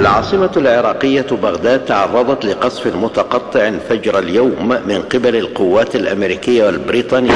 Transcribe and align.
العاصمة 0.00 0.50
العراقية 0.56 1.26
بغداد 1.42 1.84
تعرضت 1.84 2.44
لقصف 2.44 2.86
متقطع 2.86 3.70
فجر 3.88 4.18
اليوم 4.18 4.68
من 4.68 5.02
قبل 5.02 5.36
القوات 5.36 5.96
الأمريكية 5.96 6.64
والبريطانية. 6.66 7.32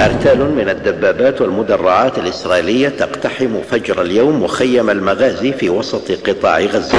أرتال 0.00 0.54
من 0.56 0.68
الدبابات 0.68 1.40
والمدرعات 1.40 2.18
الإسرائيلية 2.18 2.88
تقتحم 2.88 3.60
فجر 3.70 4.02
اليوم 4.02 4.42
مخيم 4.42 4.90
المغازي 4.90 5.52
في 5.52 5.70
وسط 5.70 6.12
قطاع 6.28 6.60
غزة. 6.60 6.98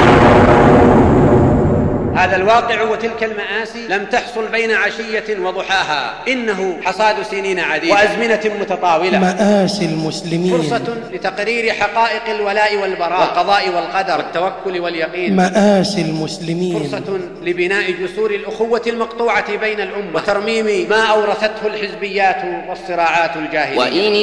هذا 2.16 2.36
الواقع 2.36 2.82
وتلك 2.82 3.23
المآسي 3.23 3.88
لم 3.89 4.05
تحصل 4.05 4.47
بين 4.47 4.71
عشية 4.71 5.39
وضحاها. 5.39 6.14
إنه 6.27 6.77
حصاد 6.84 7.15
سنين 7.32 7.59
عديدة. 7.59 7.93
وأزمنة 7.93 8.52
متطاولة. 8.59 9.20
مآسي 9.20 9.86
المسلمين. 9.86 10.61
فرصة 10.61 10.97
لتقرير 11.14 11.74
حقائق 11.74 12.36
الولاء 12.36 12.78
والبراء. 12.78 13.19
والقضاء 13.19 13.69
والقدر. 13.75 14.18
والتوكل 14.18 14.79
واليقين. 14.79 15.36
مآسي 15.36 16.01
المسلمين. 16.01 16.79
فرصة 16.79 17.19
لبناء 17.43 17.91
جسور 17.91 18.32
الأخوة 18.32 18.82
المقطوعة 18.88 19.55
بين 19.57 19.82
الأمة. 19.82 20.16
وترميم 20.16 20.89
ما 20.89 21.04
أورثته 21.04 21.68
الحزبيات 21.68 22.69
والصراعات 22.69 23.36
الجاهلية. 23.36 23.79
وإن 23.79 24.16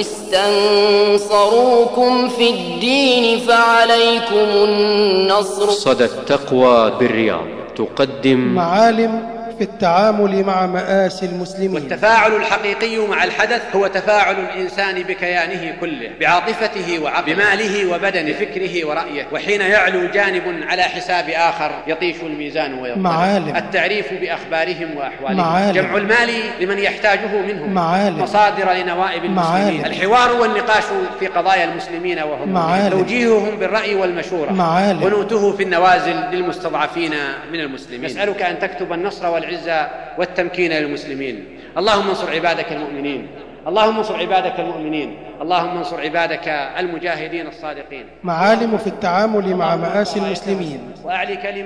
استنصروكم 1.20 2.28
في 2.28 2.50
الدين 2.50 3.40
فعليكم 3.40 4.48
النصر. 4.68 5.70
صدى 5.70 6.04
التقوى 6.04 6.90
بالرياض. 6.98 7.61
تقدم 7.76 8.38
معالم 8.38 9.41
في 9.58 9.64
التعامل 9.64 10.44
مع 10.44 10.66
مآسي 10.66 11.26
المسلمين. 11.26 11.74
والتفاعل 11.74 12.36
الحقيقي 12.36 13.06
مع 13.06 13.24
الحدث 13.24 13.62
هو 13.76 13.86
تفاعل 13.86 14.34
الإنسان 14.34 15.02
بكيانه 15.02 15.74
كله 15.80 16.10
بعاطفته 16.20 16.98
وعقله 16.98 17.34
بماله 17.34 17.94
وبدنه 17.94 18.32
فكره 18.32 18.86
ورأيه 18.86 19.26
وحين 19.32 19.60
يعلو 19.60 20.08
جانب 20.08 20.42
على 20.68 20.82
حساب 20.82 21.28
آخر 21.28 21.70
يطيش 21.86 22.16
الميزان 22.22 22.74
ويضطرب 22.74 23.02
معالم. 23.02 23.56
التعريف 23.56 24.12
بأخبارهم 24.12 24.96
وأحوالهم. 24.96 25.36
معالم. 25.36 25.72
جمع 25.72 25.96
المال 25.96 26.30
لمن 26.60 26.78
يحتاجه 26.78 27.42
منهم. 27.48 27.72
معالم. 27.72 28.22
مصادر 28.22 28.72
لنوائب 28.72 29.24
المسلمين. 29.24 29.34
معالم. 29.34 29.84
الحوار 29.84 30.40
والنقاش 30.40 30.84
في 31.20 31.26
قضايا 31.26 31.64
المسلمين 31.64 32.18
وهم. 32.18 32.48
معالم. 32.48 32.90
توجيههم 32.90 33.56
بالرأي 33.56 33.94
والمشورة. 33.94 34.52
معالم. 34.52 35.02
ونوته 35.02 35.52
في 35.52 35.62
النوازل 35.62 36.16
للمستضعفين 36.32 37.12
من 37.52 37.60
المسلمين. 37.60 38.04
نسألك 38.04 38.42
أن 38.42 38.58
تكتب 38.58 38.92
النصر 38.92 39.32
والعزة 39.42 39.88
والتمكين 40.18 40.72
للمسلمين. 40.72 41.58
اللهم 41.78 42.08
انصر 42.08 42.30
عبادك 42.30 42.72
المؤمنين. 42.72 43.28
اللهم 43.66 43.96
انصر 43.96 44.16
عبادك 44.16 44.60
المؤمنين. 44.60 45.16
اللهم 45.42 45.76
انصر 45.76 46.00
عبادك 46.00 46.48
المجاهدين 46.78 47.46
الصادقين. 47.46 48.06
معالم 48.22 48.78
في 48.78 48.86
التعامل 48.86 49.54
مع 49.56 49.76
مآسي 49.76 50.20
المسلمين. 50.20 50.92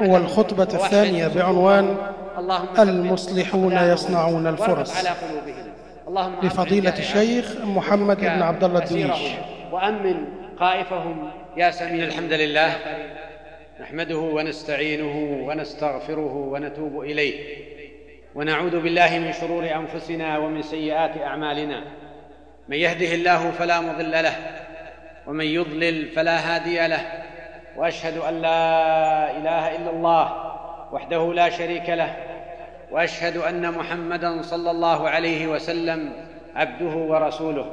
والخطبة 0.01 0.63
الثانية 0.63 1.29
بعنوان 1.29 1.97
اللهم 2.39 2.67
المصلحون 2.79 3.73
يصنعون 3.73 4.47
الفرص 4.47 4.97
على 4.97 5.09
قلوبهم. 5.09 5.67
اللهم 6.09 6.35
لفضيلة 6.43 6.99
الشيخ 6.99 7.47
محمد 7.65 8.21
بن 8.21 8.43
عبد 8.43 8.65
الله 8.65 8.79
الدويش 8.79 9.21
وأمن 9.73 10.17
خائفهم 10.61 11.31
يا 11.57 11.71
سميع 11.71 12.05
الحمد 12.05 12.33
لله. 12.33 12.73
نحمده 13.81 14.17
ونستعينه 14.19 15.47
ونستغفره 15.49 16.35
ونتوب 16.37 17.01
إليه. 17.01 17.57
ونعوذ 18.35 18.81
بالله 18.81 19.19
من 19.19 19.33
شرور 19.33 19.65
أنفسنا 19.75 20.39
ومن 20.39 20.63
سيئات 20.63 21.21
أعمالنا. 21.21 21.85
من 22.69 22.77
يهده 22.77 23.15
الله 23.15 23.51
فلا 23.51 23.81
مضل 23.81 24.11
له 24.11 24.37
ومن 25.27 25.45
يضلل 25.45 26.09
فلا 26.09 26.37
هادي 26.39 26.87
له. 26.87 27.01
وأشهد 27.77 28.19
أن 28.19 28.43
لا 28.43 29.31
إله 29.37 29.77
إلا 29.77 29.91
الله 29.91 30.53
وحده 30.93 31.33
لا 31.35 31.49
شريك 31.49 31.91
له. 31.91 32.17
وأشهد 32.91 33.37
أن 33.37 33.71
محمدا 33.73 34.43
صلى 34.43 34.71
الله 34.71 35.09
عليه 35.09 35.47
وسلم 35.47 36.13
عبده 36.55 36.97
ورسوله. 36.97 37.67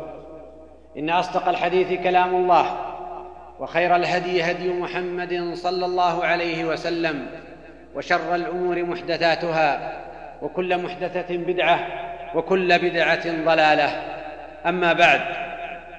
إن 0.97 1.09
أصدق 1.09 1.49
الحديث 1.49 2.03
كلام 2.03 2.35
الله. 2.35 2.92
وخير 3.63 3.95
الهدي 3.95 4.43
هدي 4.43 4.69
محمد 4.69 5.51
صلى 5.53 5.85
الله 5.85 6.25
عليه 6.25 6.65
وسلم 6.65 7.25
وشر 7.95 8.35
الأمور 8.35 8.83
محدثاتها 8.83 10.01
وكل 10.41 10.77
محدثة 10.77 11.37
بدعة 11.37 11.87
وكل 12.35 12.79
بدعة 12.79 13.45
ضلالة. 13.45 14.01
أما 14.65 14.93
بعد 14.93 15.21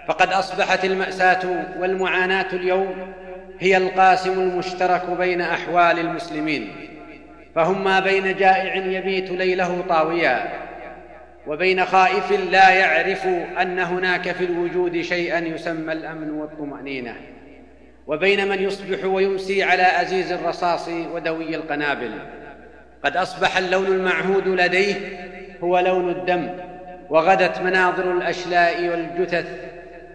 فقد 0.09 0.29
أصبحت 0.33 0.85
المأساة 0.85 1.65
والمعاناة 1.79 2.47
اليوم 2.53 3.13
هي 3.61 3.77
القاسم 3.77 4.41
المشترك 4.41 5.11
بين 5.11 5.41
أحوال 5.41 5.99
المسلمين 5.99 6.73
فهم 7.55 7.85
ما 7.85 8.01
بين 8.01 8.37
جائع 8.37 8.75
يبيت 8.75 9.31
ليله 9.31 9.85
طاويا 9.89 10.53
وبين 11.47 11.85
خائف 11.85 12.33
لا 12.51 12.71
يعرف 12.71 13.27
أن 13.61 13.79
هناك 13.79 14.33
في 14.33 14.45
الوجود 14.45 15.01
شيئا 15.01 15.39
يسمى 15.39 15.93
الأمن 15.93 16.31
والطمأنينة. 16.31 17.17
وبين 18.07 18.49
من 18.49 18.63
يصبح 18.63 19.05
ويمسي 19.05 19.63
على 19.63 19.83
ازيز 19.83 20.33
الرصاص 20.33 20.89
ودوي 20.89 21.55
القنابل. 21.55 22.11
قد 23.05 23.17
أصبح 23.17 23.57
اللون 23.57 23.87
المعهود 23.87 24.49
لديه 24.49 24.95
هو 25.65 25.79
لون 25.79 26.11
الدم 26.11 26.51
وغدت 27.11 27.61
مناظر 27.61 28.13
الأشلاء 28.13 28.89
والجثث 28.89 29.47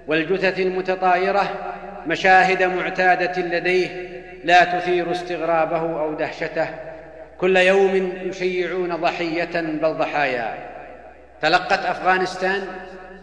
والجثث 0.07 0.59
المتطايرة 0.59 1.49
مشاهد 2.07 2.63
معتادة 2.63 3.41
لديه 3.41 3.87
لا 4.43 4.63
تثير 4.63 5.11
استغرابه 5.11 6.01
أو 6.01 6.13
دهشته. 6.13 6.67
كل 7.37 7.57
يوم 7.57 8.13
يشيعون 8.23 8.95
ضحية 8.95 9.61
بل 9.61 9.93
ضحايا. 9.93 10.53
تلقت 11.41 11.85
أفغانستان 11.85 12.61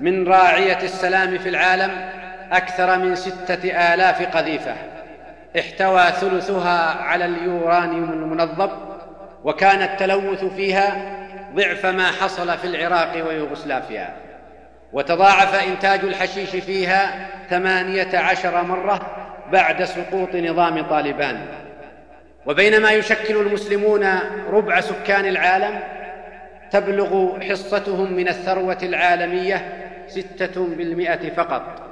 من 0.00 0.28
راعية 0.28 0.78
السلام 0.82 1.38
في 1.38 1.48
العالم 1.48 2.10
أكثر 2.52 2.98
من 2.98 3.14
ستة 3.14 3.94
آلاف 3.94 4.36
قذيفة. 4.36 4.74
احتوى 5.58 6.02
ثلثها 6.02 7.02
على 7.02 7.24
اليورانيوم 7.24 8.12
المنظم 8.12 8.70
وكان 9.44 9.82
التلوث 9.82 10.44
فيها 10.44 11.16
ضعف 11.54 11.86
ما 11.86 12.06
حصل 12.06 12.58
في 12.58 12.64
العراق 12.64 13.26
ويوغوسلافيا. 13.28 14.16
وتضاعف 14.92 15.68
إنتاج 15.68 16.00
الحشيش 16.00 16.50
فيها 16.50 17.28
ثمانية 17.50 18.18
عشر 18.18 18.62
مرة 18.62 19.00
بعد 19.52 19.84
سقوط 19.84 20.34
نظام 20.34 20.82
طالبان. 20.82 21.46
وبينما 22.46 22.90
يشكل 22.90 23.36
المسلمون 23.36 24.06
ربع 24.50 24.80
سكان 24.80 25.26
العالم 25.26 25.80
تبلغ 26.70 27.40
حصتهم 27.40 28.12
من 28.12 28.28
الثروة 28.28 28.78
العالمية 28.82 29.86
ستة 30.08 30.66
بالمئة 30.66 31.34
فقط. 31.34 31.85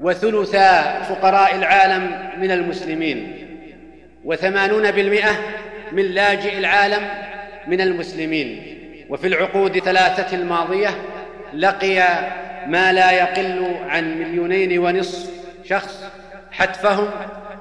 وثلثا 0.00 1.02
فقراء 1.02 1.54
العالم 1.54 2.30
من 2.38 2.50
المسلمين 2.50 3.46
وثمانون 4.24 4.90
بالمئة 4.90 5.30
من 5.92 6.02
لاجئ 6.02 6.58
العالم 6.58 7.08
من 7.66 7.80
المسلمين. 7.80 8.74
وفي 9.08 9.26
العقود 9.26 9.78
ثلاثة 9.78 10.36
الماضية 10.36 10.88
لقي 11.54 11.96
ما 12.66 12.92
لا 12.92 13.10
يقل 13.10 13.76
عن 13.88 14.18
مليونين 14.18 14.78
ونصف 14.78 15.30
شخص 15.64 16.04
حتفهم 16.50 17.10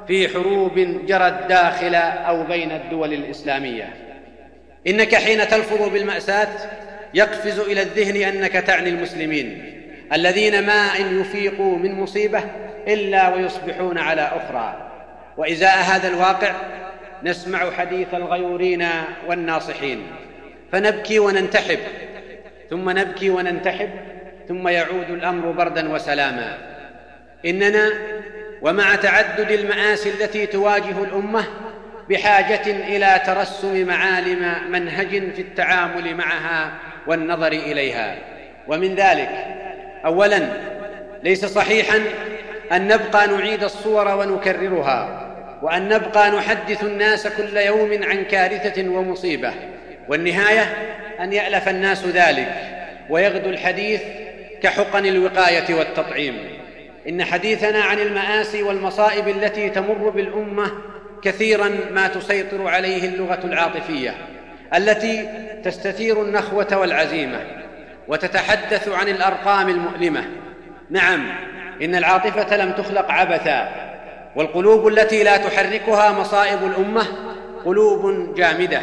في 0.08 0.30
حروب 0.30 1.06
جرت 1.08 1.48
داخل 1.50 1.96
أو 1.96 2.44
بين 2.44 2.72
الدول 2.72 3.14
الإسلامية. 3.14 3.94
إنك 4.88 5.16
حين 5.16 5.48
تلفظ 5.48 5.90
بالمأساة 5.90 6.48
يقفز 7.14 7.60
إلى 7.60 7.82
الذهن 7.82 8.16
أنك 8.16 8.52
تعني 8.52 8.90
المسلمين. 8.90 9.77
الذين 10.14 10.66
ما 10.66 11.00
إن 11.00 11.22
يفيقوا 11.22 11.78
من 11.78 12.02
مصيبة 12.02 12.44
إلا 12.88 13.30
ويصبحون 13.34 13.98
على 13.98 14.22
أخرى. 14.22 14.92
وإزاء 15.38 15.78
هذا 15.78 16.08
الواقع 16.08 16.52
نسمع 17.24 17.72
حديث 17.72 18.14
الغيورين 18.14 18.88
والناصحين. 19.28 20.08
فنبكي 20.72 21.20
وننتحب 21.20 21.80
ثم 22.70 22.90
نبكي 22.90 23.30
وننتحب 23.30 23.90
ثم 24.48 24.68
يعود 24.68 25.10
الأمر 25.10 25.52
بردا 25.52 25.94
وسلاما. 25.94 26.58
إننا 27.46 27.90
ومع 28.62 28.96
تعدد 28.96 29.52
المآسي 29.52 30.10
التي 30.10 30.46
تواجه 30.46 31.04
الأمة 31.04 31.44
بحاجة 32.10 32.66
إلى 32.66 33.22
ترسم 33.26 33.88
معالم 33.88 34.72
منهج 34.72 35.10
في 35.10 35.42
التعامل 35.42 36.16
معها 36.16 36.72
والنظر 37.08 37.52
إليها. 37.52 38.16
ومن 38.68 38.96
ذلك 38.96 39.30
اولا 40.08 40.42
ليس 41.24 41.46
صحيحا 41.46 42.02
أن 42.72 42.88
نبقى 42.88 43.28
نعيد 43.28 43.64
الصور 43.64 44.08
ونكررها 44.08 45.28
وأن 45.62 45.90
نبقى 45.90 46.32
نحدث 46.32 46.84
الناس 46.84 47.28
كل 47.28 47.58
يوم 47.58 48.04
عن 48.04 48.24
كارثة 48.24 48.90
ومصيبة 48.90 49.54
والنهاية 50.10 50.74
أن 51.20 51.34
يألف 51.34 51.70
الناس 51.70 52.06
ذلك 52.06 52.48
ويغدو 53.10 53.50
الحديث 53.50 54.02
كحقن 54.64 55.06
الوقاية 55.06 55.76
والتطعيم. 55.76 56.38
إن 57.10 57.24
حديثنا 57.24 57.84
عن 57.84 58.00
المآسي 58.00 58.64
والمصائب 58.64 59.28
التي 59.28 59.70
تمر 59.70 60.10
بالأمة 60.10 60.72
كثيرا 61.24 61.70
ما 61.92 62.08
تسيطر 62.08 62.68
عليه 62.68 63.06
اللغة 63.06 63.40
العاطفية 63.44 64.14
التي 64.76 65.30
تستثير 65.64 66.22
النخوة 66.22 66.78
والعزيمة. 66.78 67.40
وتتحدث 68.08 68.90
عن 68.90 69.08
الأرقام 69.08 69.70
المؤلمة. 69.70 70.24
نعم 70.90 71.32
إن 71.82 71.96
العاطفة 71.96 72.58
لم 72.58 72.72
تخلق 72.72 73.12
عبثا 73.12 73.70
والقلوب 74.36 74.88
التي 74.88 75.24
لا 75.24 75.38
تحركها 75.38 76.12
مصائب 76.12 76.60
الأمة 76.64 77.08
قلوب 77.66 78.36
جامدة 78.36 78.82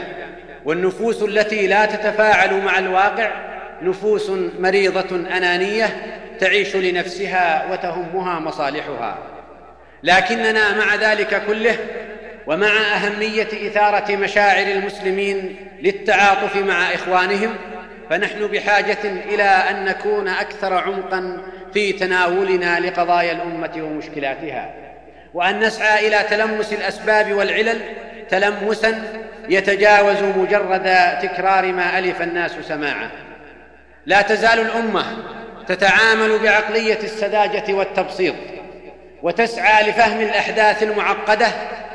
والنفوس 0.64 1.22
التي 1.22 1.66
لا 1.66 1.86
تتفاعل 1.86 2.62
مع 2.64 2.78
الواقع 2.78 3.30
نفوس 3.82 4.30
مريضة 4.58 5.16
أنانية 5.16 5.86
تعيش 6.40 6.76
لنفسها 6.76 7.72
وتهمها 7.72 8.40
مصالحها. 8.40 9.18
لكننا 10.02 10.78
مع 10.78 10.94
ذلك 10.94 11.42
كله 11.46 11.76
ومع 12.46 12.66
أهمية 12.96 13.48
إثارة 13.68 14.16
مشاعر 14.16 14.66
المسلمين 14.66 15.56
للتعاطف 15.82 16.56
مع 16.56 16.94
إخوانهم 16.94 17.54
فنحن 18.10 18.46
بحاجة 18.46 18.98
إلى 19.04 19.42
أن 19.42 19.84
نكون 19.84 20.28
أكثر 20.28 20.74
عمقا 20.74 21.42
في 21.74 21.92
تناولنا 21.92 22.80
لقضايا 22.80 23.32
الأمة 23.32 23.72
ومشكلاتها. 23.76 24.74
وأن 25.34 25.60
نسعى 25.60 26.08
إلى 26.08 26.24
تلمس 26.30 26.72
الأسباب 26.72 27.32
والعلل 27.32 27.80
تلمسا 28.30 29.02
يتجاوز 29.48 30.22
مجرد 30.22 31.18
تكرار 31.22 31.72
ما 31.72 31.98
ألف 31.98 32.22
الناس 32.22 32.52
سماعه. 32.68 33.10
لا 34.06 34.22
تزال 34.22 34.60
الأمة 34.60 35.04
تتعامل 35.68 36.38
بعقلية 36.38 36.98
السذاجة 37.02 37.74
والتبسيط 37.74 38.34
وتسعى 39.22 39.90
لفهم 39.90 40.20
الأحداث 40.20 40.82
المعقدة 40.82 41.46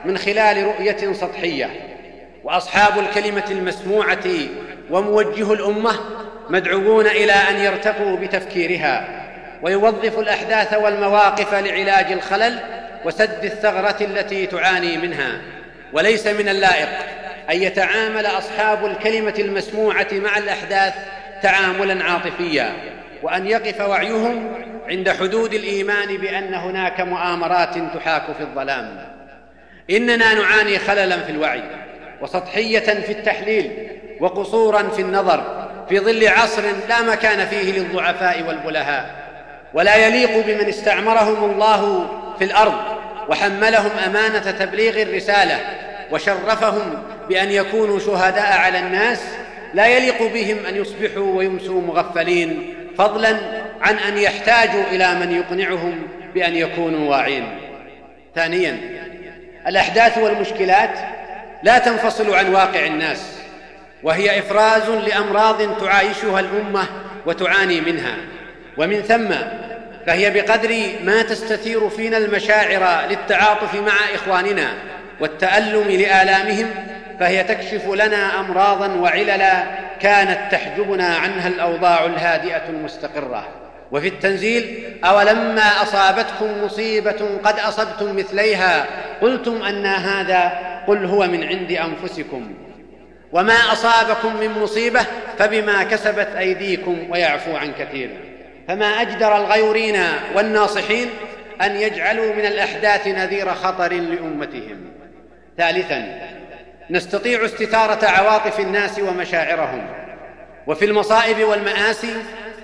من 0.05 0.17
خلال 0.17 0.63
رؤية 0.63 1.13
سطحية. 1.13 1.69
وأصحاب 2.43 2.99
الكلمة 2.99 3.43
المسموعة 3.51 4.25
وموجه 4.89 5.53
الأمة 5.53 5.91
مدعوون 6.49 7.07
إلى 7.07 7.31
أن 7.31 7.57
يرتقوا 7.57 8.17
بتفكيرها 8.17 9.07
ويوظفوا 9.61 10.23
الأحداث 10.23 10.73
والمواقف 10.73 11.53
لعلاج 11.53 12.11
الخلل 12.11 12.59
وسد 13.05 13.45
الثغرة 13.45 13.97
التي 14.01 14.45
تعاني 14.45 14.97
منها. 14.97 15.41
وليس 15.93 16.27
من 16.27 16.49
اللائق 16.49 16.89
أن 17.49 17.61
يتعامل 17.61 18.25
أصحاب 18.25 18.85
الكلمة 18.85 19.33
المسموعة 19.39 20.07
مع 20.11 20.37
الأحداث 20.37 20.93
تعاملا 21.41 22.03
عاطفيا 22.03 22.73
وأن 23.23 23.47
يقف 23.47 23.81
وعيهم 23.81 24.53
عند 24.87 25.09
حدود 25.09 25.53
الإيمان 25.53 26.17
بأن 26.17 26.53
هناك 26.53 27.01
مؤامرات 27.01 27.75
تحاك 27.95 28.23
في 28.37 28.41
الظلام. 28.41 29.07
إننا 29.89 30.33
نعاني 30.33 30.79
خللا 30.79 31.17
في 31.17 31.31
الوعي 31.31 31.63
وسطحية 32.21 32.79
في 32.79 33.11
التحليل 33.11 33.71
وقصورا 34.19 34.83
في 34.95 35.01
النظر 35.01 35.69
في 35.89 35.99
ظل 35.99 36.27
عصر 36.27 36.61
لا 36.89 37.01
مكان 37.01 37.47
فيه 37.47 37.71
للضعفاء 37.71 38.43
والبلهاء. 38.47 39.15
ولا 39.73 39.95
يليق 39.95 40.45
بمن 40.45 40.69
استعمرهم 40.69 41.51
الله 41.51 42.09
في 42.39 42.43
الأرض 42.45 42.73
وحملهم 43.29 43.91
أمانة 44.05 44.51
تبليغ 44.51 45.01
الرسالة 45.01 45.59
وشرفهم 46.11 47.03
بأن 47.29 47.51
يكونوا 47.51 47.99
شهداء 47.99 48.57
على 48.57 48.79
الناس 48.79 49.21
لا 49.73 49.87
يليق 49.87 50.33
بهم 50.33 50.65
أن 50.65 50.75
يصبحوا 50.75 51.37
ويمسوا 51.37 51.81
مغفلين 51.81 52.75
فضلا 52.97 53.37
عن 53.81 53.95
أن 53.95 54.17
يحتاجوا 54.17 54.83
إلى 54.91 55.15
من 55.15 55.31
يقنعهم 55.31 56.07
بأن 56.33 56.55
يكونوا 56.55 57.09
واعين. 57.09 57.59
ثانيا 58.35 58.77
الأحداث 59.67 60.17
والمشكلات 60.17 60.99
لا 61.63 61.77
تنفصل 61.77 62.33
عن 62.33 62.53
واقع 62.53 62.85
الناس. 62.85 63.38
وهي 64.03 64.39
إفراز 64.39 64.89
لأمراض 64.89 65.79
تعايشها 65.79 66.39
الأمة 66.39 66.85
وتعاني 67.25 67.81
منها. 67.81 68.15
ومن 68.77 69.01
ثم 69.01 69.35
فهي 70.07 70.31
بقدر 70.31 70.75
ما 71.03 71.21
تستثير 71.21 71.89
فينا 71.89 72.17
المشاعر 72.17 73.09
للتعاطف 73.09 73.75
مع 73.75 74.15
إخواننا 74.15 74.73
والتألم 75.19 75.87
لآلامهم 75.87 76.67
فهي 77.19 77.43
تكشف 77.43 77.87
لنا 77.87 78.39
امراضا 78.39 78.87
وعللا 78.87 79.63
كانت 80.01 80.51
تحجبنا 80.51 81.15
عنها 81.15 81.47
الأوضاع 81.47 82.05
الهادئة 82.05 82.69
المستقرة. 82.69 83.47
وفي 83.91 84.07
التنزيل 84.07 84.93
أولما 85.03 85.61
أصابتكم 85.61 86.63
مصيبة 86.63 87.39
قد 87.43 87.59
أصبتم 87.59 88.15
مثليها 88.15 88.85
قلتم 89.21 89.63
أن 89.63 89.85
هذا 89.85 90.59
قل 90.87 91.05
هو 91.05 91.27
من 91.27 91.43
عند 91.43 91.71
أنفسكم. 91.71 92.53
وما 93.31 93.53
أصابكم 93.53 94.35
من 94.35 94.49
مصيبة 94.49 95.05
فبما 95.39 95.83
كسبت 95.83 96.27
أيديكم 96.37 97.07
ويعفو 97.09 97.55
عن 97.55 97.73
كثير. 97.79 98.09
فما 98.67 99.01
أجدر 99.01 99.37
الغيورين 99.37 100.03
والناصحين 100.35 101.09
أن 101.61 101.75
يجعلوا 101.75 102.33
من 102.33 102.45
الأحداث 102.45 103.07
نذير 103.07 103.53
خطر 103.53 103.93
لأمتهم. 103.93 104.91
ثالثا 105.57 106.29
نستطيع 106.89 107.45
استثارة 107.45 108.05
عواطف 108.05 108.59
الناس 108.59 108.99
ومشاعرهم. 108.99 109.87
وفي 110.67 110.85
المصائب 110.85 111.43
والمآسي 111.43 112.13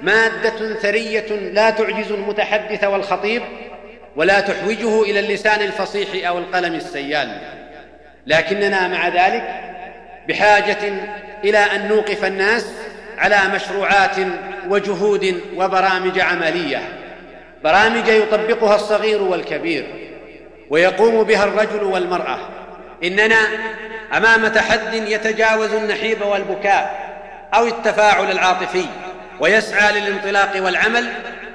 مادة 0.01 0.73
ثرية 0.73 1.27
لا 1.35 1.69
تعجز 1.69 2.11
المتحدث 2.11 2.83
والخطيب 2.83 3.41
ولا 4.15 4.39
تحوجه 4.39 5.01
إلى 5.01 5.19
اللسان 5.19 5.61
الفصيح 5.61 6.27
أو 6.27 6.37
القلم 6.37 6.73
السيال. 6.73 7.37
لكننا 8.27 8.87
مع 8.87 9.07
ذلك 9.07 9.43
بحاجة 10.27 10.93
إلى 11.43 11.57
أن 11.57 11.87
نوقف 11.87 12.25
الناس 12.25 12.65
على 13.17 13.37
مشروعات 13.55 14.15
وجهود 14.67 15.41
وبرامج 15.55 16.19
عملية. 16.19 16.81
برامج 17.63 18.07
يطبقها 18.07 18.75
الصغير 18.75 19.21
والكبير 19.23 19.87
ويقوم 20.69 21.23
بها 21.23 21.43
الرجل 21.43 21.83
والمرأة. 21.83 22.39
إننا 23.03 23.47
أمام 24.17 24.47
تحد 24.47 24.93
يتجاوز 24.93 25.73
النحيب 25.73 26.21
والبكاء 26.21 27.15
أو 27.53 27.67
التفاعل 27.67 28.31
العاطفي 28.31 28.85
ويسعى 29.39 29.99
للانطلاق 29.99 30.63
والعمل 30.63 31.07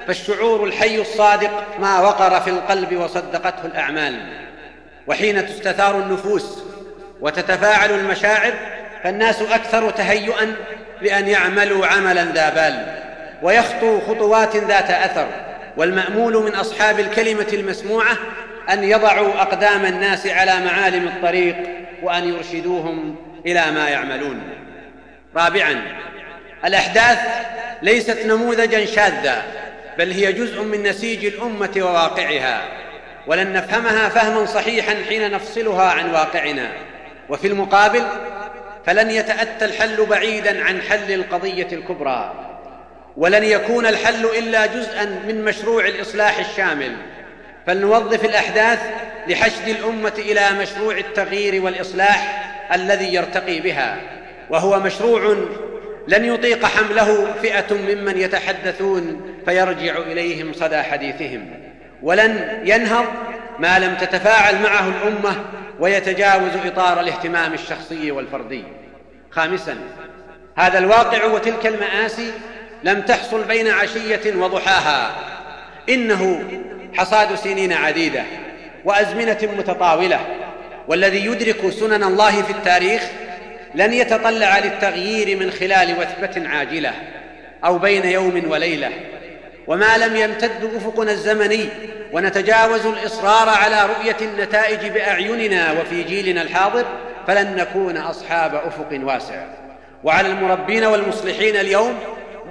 فالشعور 0.06 0.64
الحي 0.64 1.00
الصادق 1.00 1.64
ما 1.78 2.00
وقر 2.00 2.40
في 2.40 2.50
القلب 2.50 2.96
وصدقته 2.96 3.66
الأعمال. 3.66 4.21
وحين 5.06 5.47
تستثار 5.47 5.99
النفوس 5.99 6.70
وتتفاعل 7.21 7.91
المشاعر 7.91 8.53
فالناس 9.05 9.43
أكثر 9.43 9.91
تهيئا 9.91 10.55
لأن 11.03 11.29
يعملوا 11.29 11.87
عملا 11.87 12.25
ذا 12.25 12.50
بال 12.50 13.00
ويخطوا 13.43 14.00
خطوات 14.00 14.57
ذات 14.57 14.91
أثر 14.91 15.27
والمأمول 15.77 16.37
من 16.45 16.55
أصحاب 16.55 17.00
الكلمة 17.00 17.47
المسموعة 17.53 18.17
أن 18.71 18.85
يضعوا 18.85 19.41
أقدام 19.43 19.87
الناس 19.87 20.27
على 20.27 20.53
معالم 20.65 21.09
الطريق 21.09 21.57
وأن 22.03 22.29
يرشدوهم 22.29 23.17
إلى 23.47 23.71
ما 23.71 23.89
يعملون. 23.89 24.41
رابعا 25.37 25.83
الأحداث 26.65 27.19
ليست 27.83 28.19
نموذجا 28.27 28.87
شاذا 28.87 29.43
بل 29.99 30.11
هي 30.11 30.33
جزء 30.33 30.62
من 30.62 30.83
نسيج 30.83 31.25
الأمة 31.25 31.71
وواقعها 31.77 32.62
ولن 33.27 33.53
نفهمها 33.53 34.09
فهما 34.09 34.47
صحيحا 34.47 34.95
حين 35.09 35.31
نفصلها 35.31 35.91
عن 35.91 36.11
واقعنا. 36.11 36.71
وفي 37.30 37.46
المقابل 37.46 38.02
فلن 38.87 39.10
يتأتى 39.10 39.64
الحل 39.64 40.06
بعيدا 40.06 40.64
عن 40.64 40.82
حل 40.82 41.12
القضية 41.12 41.68
الكبرى 41.72 42.34
ولن 43.16 43.44
يكون 43.44 43.87
الحل 43.87 44.26
إلا 44.38 44.66
جزءا 44.66 45.04
من 45.04 45.44
مشروع 45.44 45.87
الإصلاح 45.87 46.38
الشامل. 46.38 46.96
فلنوظف 47.66 48.25
الأحداث 48.25 48.78
لحشد 49.28 49.68
الأمة 49.68 50.12
إلى 50.18 50.50
مشروع 50.60 50.99
التغيير 50.99 51.62
والإصلاح 51.62 52.46
الذي 52.75 53.14
يرتقي 53.14 53.60
بها. 53.60 54.00
وهو 54.50 54.80
مشروع 54.80 55.37
لن 56.08 56.25
يطيق 56.25 56.66
حمله 56.66 57.32
فئة 57.42 57.75
ممن 57.75 58.18
يتحدثون 58.18 59.34
فيرجع 59.44 59.99
إليهم 59.99 60.52
صدى 60.52 60.82
حديثهم. 60.82 61.70
ولن 62.02 62.61
ينهض 62.64 63.04
ما 63.59 63.78
لم 63.78 63.95
تتفاعل 63.95 64.62
معه 64.62 64.88
الأمة 64.88 65.37
ويتجاوز 65.80 66.52
إطار 66.66 67.00
الاهتمام 67.00 67.54
الشخصي 67.54 68.11
والفردي. 68.11 68.64
خامسا 69.30 69.76
هذا 70.57 70.78
الواقع 70.78 71.25
وتلك 71.25 71.66
المآسي 71.66 72.33
لم 72.85 73.00
تحصل 73.00 73.45
بين 73.45 73.69
عشية 73.69 74.37
وضحاها. 74.37 75.11
إنه 75.88 76.45
حصاد 76.95 77.35
سنين 77.35 77.73
عديدة 77.73 78.23
وأزمنة 78.85 79.38
متطاولة 79.59 80.21
والذي 80.88 81.26
يدرك 81.26 81.71
سنن 81.71 82.02
الله 82.02 82.42
في 82.42 82.50
التاريخ 82.50 83.02
لن 83.75 83.92
يتطلع 83.92 84.59
للتغيير 84.59 85.38
من 85.38 85.50
خلال 85.50 85.95
وثبة 85.99 86.49
عاجلة 86.49 86.92
أو 87.64 87.78
بين 87.78 88.04
يوم 88.07 88.42
وليلة. 88.50 88.90
وما 89.67 89.99
لم 89.99 90.17
يمتد 90.17 90.71
أفقنا 90.76 91.12
الزمني 91.12 91.69
ونتجاوز 92.12 92.87
الإصرار 92.87 93.49
على 93.49 93.87
رؤية 93.87 94.17
النتائج 94.23 94.87
بأعيننا 94.93 95.73
وفي 95.73 96.02
جيلنا 96.02 96.43
الحاضر 96.43 96.85
فلن 97.26 97.57
نكون 97.57 97.97
أصحاب 97.97 98.55
أفق 98.55 99.00
واسع. 99.02 99.45
وعلى 100.05 100.29
المربين 100.29 100.85
والمصلحين 100.85 101.57
اليوم 101.57 101.99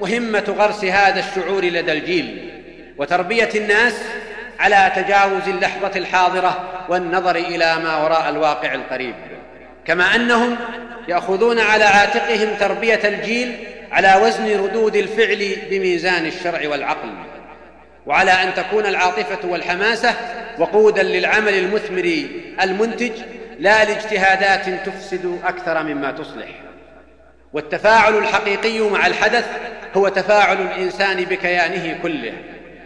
مهمة 0.02 0.56
غرس 0.58 0.86
هذا 0.86 1.20
الشعور 1.20 1.66
لدى 1.66 1.92
الجيل 1.92 2.52
وتربية 2.98 3.50
الناس 3.56 3.94
على 4.60 4.92
تجاوز 4.96 5.48
اللحظة 5.48 5.92
الحاضرة 5.96 6.84
والنظر 6.90 7.36
إلى 7.36 7.76
ما 7.76 7.98
وراء 7.98 8.30
الواقع 8.30 8.74
القريب. 8.74 9.16
كما 9.86 10.16
أنهم 10.16 10.56
يأخذون 11.08 11.60
على 11.60 11.84
عاتقهم 11.84 12.50
تربية 12.60 13.00
الجيل 13.04 13.68
على 13.92 14.22
وزن 14.24 14.64
ردود 14.64 14.96
الفعل 14.96 15.56
بميزان 15.70 16.26
الشرع 16.26 16.70
والعقل 16.70 17.10
وعلى 18.06 18.32
أن 18.32 18.54
تكون 18.54 18.86
العاطفة 18.86 19.48
والحماسة 19.48 20.14
وقودا 20.60 21.04
للعمل 21.04 21.54
المثمر 21.54 22.24
المنتج 22.62 23.12
لا 23.60 23.86
لاجتهادات 23.86 24.86
تفسد 24.86 25.40
أكثر 25.44 25.84
مما 25.84 26.12
تصلح. 26.12 26.48
والتفاعل 27.54 28.18
الحقيقي 28.18 28.80
مع 28.80 29.08
الحدث 29.08 29.48
هو 29.98 30.08
تفاعل 30.08 30.62
الإنسان 30.62 31.24
بكيانه 31.24 32.00
كله 32.04 32.34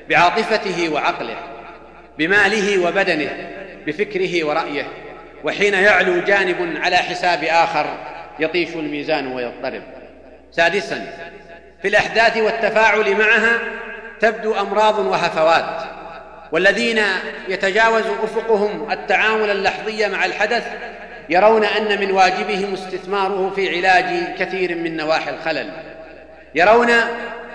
بعاطفته 0.10 0.90
وعقله 0.90 1.36
بماله 2.18 2.88
وبدنه 2.88 3.50
بفكره 3.88 4.44
ورأيه 4.44 4.88
وحين 5.44 5.74
يعلو 5.74 6.22
جانب 6.22 6.78
على 6.84 6.98
حساب 6.98 7.44
آخر 7.44 7.86
يطيش 8.40 8.76
الميزان 8.76 9.28
ويضطرب. 9.28 9.84
سادسا 10.56 11.08
في 11.82 11.88
الأحداث 11.88 12.38
والتفاعل 12.38 13.16
معها 13.16 13.60
تبدو 14.20 14.56
أمراض 14.56 15.00
وهفوات 15.00 15.84
والذين 16.52 17.02
يتجاوز 17.48 18.04
أفقهم 18.24 18.92
التعامل 18.92 19.50
اللحظي 19.50 20.08
مع 20.08 20.26
الحدث 20.26 20.64
يرون 21.30 21.66
أن 21.66 22.00
من 22.00 22.12
واجبهم 22.12 22.74
استثماره 22.74 23.52
في 23.56 23.78
علاج 23.78 24.36
كثير 24.40 24.76
من 24.76 24.98
نواحي 24.98 25.30
الخلل 25.30 25.72
يرون 26.56 26.90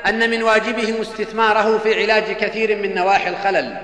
أن 0.06 0.30
من 0.30 0.42
واجبهم 0.42 1.00
استثماره 1.00 1.78
في 1.78 2.02
علاج 2.02 2.32
كثير 2.32 2.76
من 2.76 2.94
نواحي 2.94 3.30
الخلل 3.30 3.76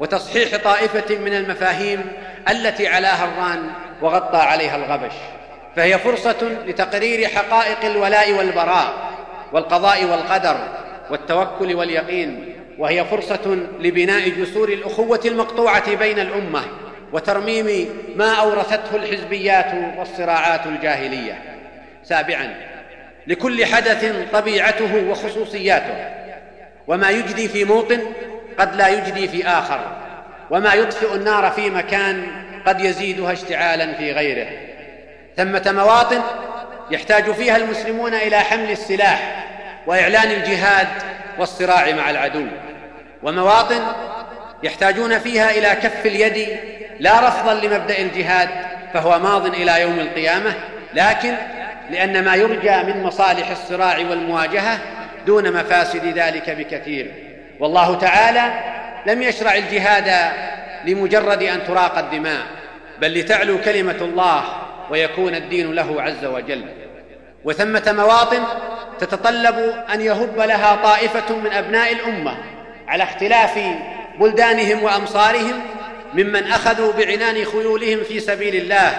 وتصحيح 0.00 0.56
طائفة 0.64 1.16
من 1.16 1.34
المفاهيم 1.34 2.12
التي 2.50 2.88
علاها 2.88 3.24
الران 3.24 3.70
وغطى 4.02 4.38
عليها 4.38 4.76
الغبش. 4.76 5.14
فهي 5.76 5.98
فرصة 5.98 6.56
لتقرير 6.66 7.28
حقائق 7.28 7.84
الولاء 7.84 8.32
والبراء 8.32 9.10
والقضاء 9.52 10.04
والقدر 10.04 10.56
والتوكل 11.10 11.74
واليقين 11.74 12.54
وهي 12.78 13.04
فرصة 13.04 13.58
لبناء 13.80 14.28
جسور 14.28 14.68
الأخوة 14.68 15.20
المقطوعة 15.24 15.94
بين 15.94 16.18
الأمة 16.18 16.62
وترميم 17.12 17.88
ما 18.16 18.34
أورثته 18.34 18.96
الحزبيات 18.96 19.98
والصراعات 19.98 20.66
الجاهلية. 20.66 21.38
سابعا 22.04 22.54
لكل 23.26 23.66
حدث 23.66 24.14
طبيعته 24.32 25.10
وخصوصياته. 25.10 25.94
وما 26.86 27.10
يجدي 27.10 27.48
في 27.48 27.64
موطن 27.64 28.00
قد 28.58 28.76
لا 28.76 28.88
يجدي 28.88 29.28
في 29.28 29.46
آخر. 29.46 29.80
وما 30.50 30.74
يطفئ 30.74 31.14
النار 31.14 31.50
في 31.50 31.70
مكان 31.70 32.26
قد 32.66 32.80
يزيدها 32.80 33.32
اشتعالا 33.32 33.92
في 33.92 34.12
غيره. 34.12 34.69
ثمة 35.36 35.62
مواطن 35.66 36.22
يحتاج 36.90 37.30
فيها 37.30 37.56
المسلمون 37.56 38.14
إلى 38.14 38.38
حمل 38.38 38.70
السلاح 38.70 39.46
وإعلان 39.86 40.30
الجهاد 40.30 40.88
والصراع 41.38 41.92
مع 41.92 42.10
العدو. 42.10 42.46
ومواطن 43.22 43.82
يحتاجون 44.62 45.18
فيها 45.18 45.50
إلى 45.50 45.68
كف 45.82 46.06
اليد 46.06 46.58
لا 47.00 47.28
رفضا 47.28 47.54
لمبدأ 47.54 47.98
الجهاد 47.98 48.48
فهو 48.94 49.18
ماض 49.18 49.46
إلى 49.46 49.80
يوم 49.80 49.98
القيامة. 50.00 50.54
لكن 50.94 51.34
لأن 51.90 52.24
ما 52.24 52.34
يرجى 52.34 52.76
من 52.82 53.02
مصالح 53.02 53.50
الصراع 53.50 53.98
والمواجهة 53.98 54.78
دون 55.26 55.52
مفاسد 55.52 56.18
ذلك 56.18 56.50
بكثير. 56.50 57.12
والله 57.60 57.98
تعالى 57.98 58.52
لم 59.06 59.22
يشرع 59.22 59.54
الجهاد 59.54 60.32
لمجرد 60.84 61.42
أن 61.42 61.64
تراق 61.66 61.98
الدماء 61.98 62.42
بل 63.00 63.18
لتعلو 63.18 63.60
كلمة 63.60 63.96
الله 64.00 64.44
ويكون 64.90 65.34
الدين 65.34 65.72
له 65.72 66.02
عز 66.02 66.24
وجل. 66.24 66.64
وثمة 67.44 67.94
مواطن 67.96 68.42
تتطلب 68.98 69.84
أن 69.94 70.00
يهب 70.00 70.38
لها 70.38 70.76
طائفة 70.82 71.36
من 71.36 71.52
أبناء 71.52 71.92
الأمة 71.92 72.36
على 72.88 73.02
اختلاف 73.02 73.58
بلدانهم 74.20 74.82
وأمصارهم 74.82 75.60
ممن 76.14 76.46
أخذوا 76.46 76.92
بعنان 76.92 77.44
خيولهم 77.44 78.02
في 78.08 78.20
سبيل 78.20 78.54
الله 78.54 78.92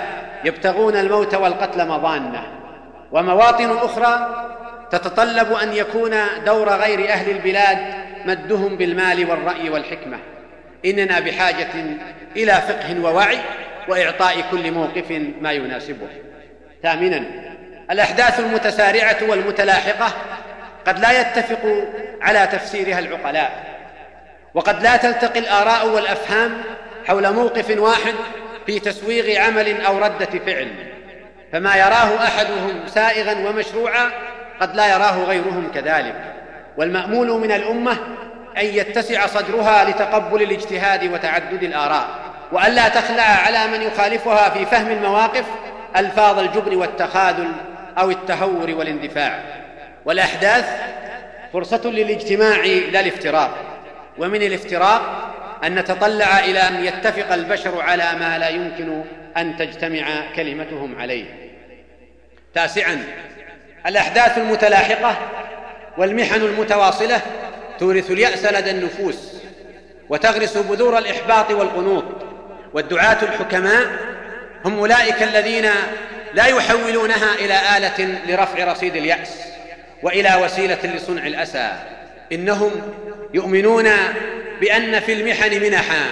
يبتغون 0.44 0.96
الموت 0.96 1.36
والقتل 1.36 1.88
مضانة. 1.88 2.44
ومواطن 3.12 3.78
أخرى 3.78 4.46
تتطلب 4.92 5.54
أن 5.54 5.74
يكون 5.74 6.12
دور 6.46 6.70
غير 6.70 7.10
أهل 7.10 7.32
البلاد 7.32 7.78
مدهم 8.26 8.76
بالمال 8.76 9.30
والرأي 9.30 9.70
والحكمة. 9.70 10.18
إننا 10.86 11.20
بحاجة 11.20 11.86
إلى 12.36 12.54
فقه 12.54 13.00
ووعي 13.04 13.40
وإعطاء 13.88 14.44
كل 14.52 14.72
موقف 14.72 15.12
ما 15.42 15.52
يناسبه. 15.52 16.08
ثامنا 16.84 17.24
الأحداث 17.92 18.40
المتسارعة 18.40 19.18
والمتلاحقة 19.28 20.14
قد 20.88 21.00
لا 21.00 21.22
يتفق 21.22 21.88
على 22.22 22.48
تفسيرها 22.52 23.00
العقلاء 23.00 23.72
وقد 24.54 24.84
لا 24.84 24.98
تلتقي 24.98 25.40
الآراء 25.40 25.88
والأفهام 25.88 26.58
حول 27.08 27.34
موقف 27.34 27.78
واحد 27.78 28.14
في 28.66 28.80
تسويغ 28.80 29.42
عمل 29.42 29.82
أو 29.82 29.98
ردة 29.98 30.40
فعل. 30.46 30.68
فما 31.54 31.76
يراه 31.76 32.24
أحدهم 32.24 32.88
سائغا 32.88 33.50
ومشروعا 33.50 34.12
قد 34.62 34.76
لا 34.76 34.96
يراه 34.96 35.24
غيرهم 35.24 35.72
كذلك. 35.74 36.16
والمأمول 36.78 37.28
من 37.28 37.52
الأمة 37.52 37.92
أن 38.58 38.66
يتسع 38.66 39.28
صدرها 39.28 39.90
لتقبل 39.90 40.42
الاجتهاد 40.42 41.14
وتعدد 41.14 41.64
الآراء. 41.64 42.31
والا 42.52 42.90
تخلع 42.90 43.24
على 43.24 43.68
من 43.68 43.82
يخالفها 43.82 44.50
في 44.50 44.66
فهم 44.66 44.88
المواقف 44.88 45.46
ألفاظ 45.96 46.40
الجبن 46.40 46.76
والتخاذل 46.76 47.52
أو 47.98 48.12
التهور 48.12 48.72
والاندفاع. 48.72 49.40
والأحداث 50.06 50.66
فرصة 51.54 51.82
للاجتماع 51.86 52.66
لا 52.66 53.00
الافتراق. 53.00 53.58
ومن 54.18 54.42
الافتراق 54.42 55.32
أن 55.64 55.76
نتطلع 55.76 56.40
إلى 56.40 56.60
أن 56.60 56.86
يتفق 56.86 57.34
البشر 57.34 57.82
على 57.82 58.04
ما 58.20 58.38
لا 58.38 58.50
يمكن 58.50 59.04
أن 59.38 59.58
تجتمع 59.58 60.06
كلمتهم 60.36 61.00
عليه. 61.00 61.26
تاسعا 62.54 63.04
الأحداث 63.88 64.38
المتلاحقة 64.38 65.18
والمحن 65.98 66.42
المتواصلة 66.42 67.22
تورث 67.80 68.12
اليأس 68.12 68.46
لدى 68.46 68.72
النفوس 68.72 69.34
وتغرس 70.10 70.58
بذور 70.58 70.98
الإحباط 70.98 71.52
والقنوط. 71.52 72.04
والدعاة 72.74 73.18
الحكماء 73.24 73.88
هم 74.66 74.80
أولئك 74.80 75.24
الذين 75.24 75.70
لا 76.34 76.46
يحولونها 76.46 77.36
إلى 77.36 77.60
آلة 77.78 78.18
لرفع 78.28 78.72
رصيد 78.72 78.96
اليأس 78.96 79.44
وإلى 80.04 80.36
وسيلة 80.44 80.96
لصنع 80.96 81.28
الأسى. 81.28 81.74
إنهم 82.32 82.72
يؤمنون 83.34 83.90
بأن 84.62 85.00
في 85.00 85.14
المحن 85.14 85.62
منحا 85.62 86.06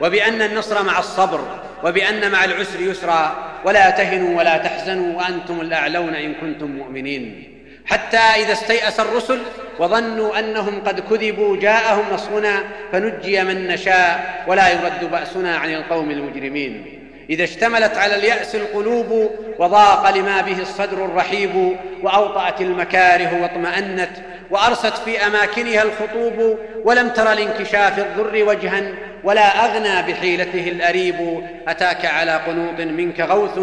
وبأن 0.00 0.42
النصر 0.42 0.82
مع 0.82 0.98
الصبر 0.98 1.60
وبأن 1.84 2.30
مع 2.30 2.44
العسر 2.44 2.80
يسرا. 2.80 3.50
ولا 3.64 3.90
تهنوا 3.90 4.38
ولا 4.38 4.58
تحزنوا 4.58 5.18
وأنتم 5.18 5.60
الأعلون 5.60 6.14
إن 6.14 6.34
كنتم 6.34 6.66
مؤمنين. 6.66 7.59
حتى 7.86 8.16
إذا 8.16 8.52
استيأس 8.52 9.00
الرسل 9.00 9.38
وظنوا 9.78 10.38
أنهم 10.38 10.80
قد 10.86 11.00
كذبوا 11.00 11.56
جاءهم 11.56 12.04
نصرنا 12.12 12.62
فنجي 12.92 13.42
من 13.42 13.68
نشاء 13.68 14.44
ولا 14.46 14.68
يرد 14.68 15.10
بأسنا 15.10 15.56
عن 15.56 15.74
القوم 15.74 16.10
المجرمين. 16.10 16.96
إذا 17.30 17.44
اشتملت 17.44 17.96
على 17.96 18.16
اليأس 18.16 18.54
القلوب 18.54 19.30
وضاق 19.58 20.16
لما 20.16 20.40
به 20.40 20.62
الصدر 20.62 21.04
الرحيب 21.04 21.76
وأوطأت 22.02 22.60
المكاره 22.60 23.42
واطمأنت 23.42 24.10
وأرست 24.50 24.96
في 25.04 25.26
أماكنها 25.26 25.82
الخطوب 25.82 26.58
ولم 26.84 27.08
تر 27.08 27.24
لانكشاف 27.24 27.98
الضر 27.98 28.44
وجها 28.48 28.82
ولا 29.24 29.64
أغنى 29.64 30.12
بحيلته 30.12 30.68
الأريب. 30.68 31.44
أتاك 31.68 32.04
على 32.04 32.32
قنوط 32.32 32.80
منك 32.80 33.20
غوث 33.20 33.58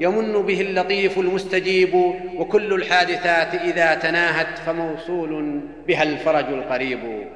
يمن 0.00 0.42
به 0.42 0.60
اللطيف 0.60 1.18
المستجيب 1.18 1.94
وكل 2.36 2.74
الحادثات 2.74 3.54
إذا 3.54 3.94
تناهت 3.94 4.58
فموصول 4.66 5.60
بها 5.86 6.02
الفرج 6.02 6.44
القريب. 6.44 7.26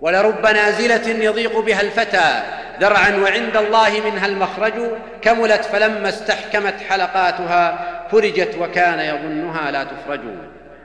ولرب 0.00 0.46
نازلة 0.46 1.24
يضيق 1.24 1.60
بها 1.60 1.80
الفتى 1.80 2.42
ذرعا 2.80 3.16
وعند 3.16 3.56
الله 3.56 4.00
منها 4.10 4.26
المخرج 4.26 4.72
كملت 5.22 5.64
فلما 5.64 6.08
استحكمت 6.08 6.74
حلقاتها 6.88 7.90
فرجت 8.12 8.58
وكان 8.60 9.00
يظنها 9.00 9.70
لا 9.70 9.84
تفرج. 9.84 10.20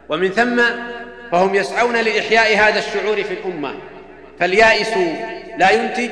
ومن 0.10 0.30
ثم 0.30 0.62
فهم 1.32 1.56
يسعون 1.56 1.96
لإحياء 1.96 2.58
هذا 2.58 2.80
الشعور 2.80 3.24
في 3.24 3.34
الأمة. 3.34 3.76
فاليائس 4.40 4.98
لا 5.58 5.70
ينتج 5.72 6.12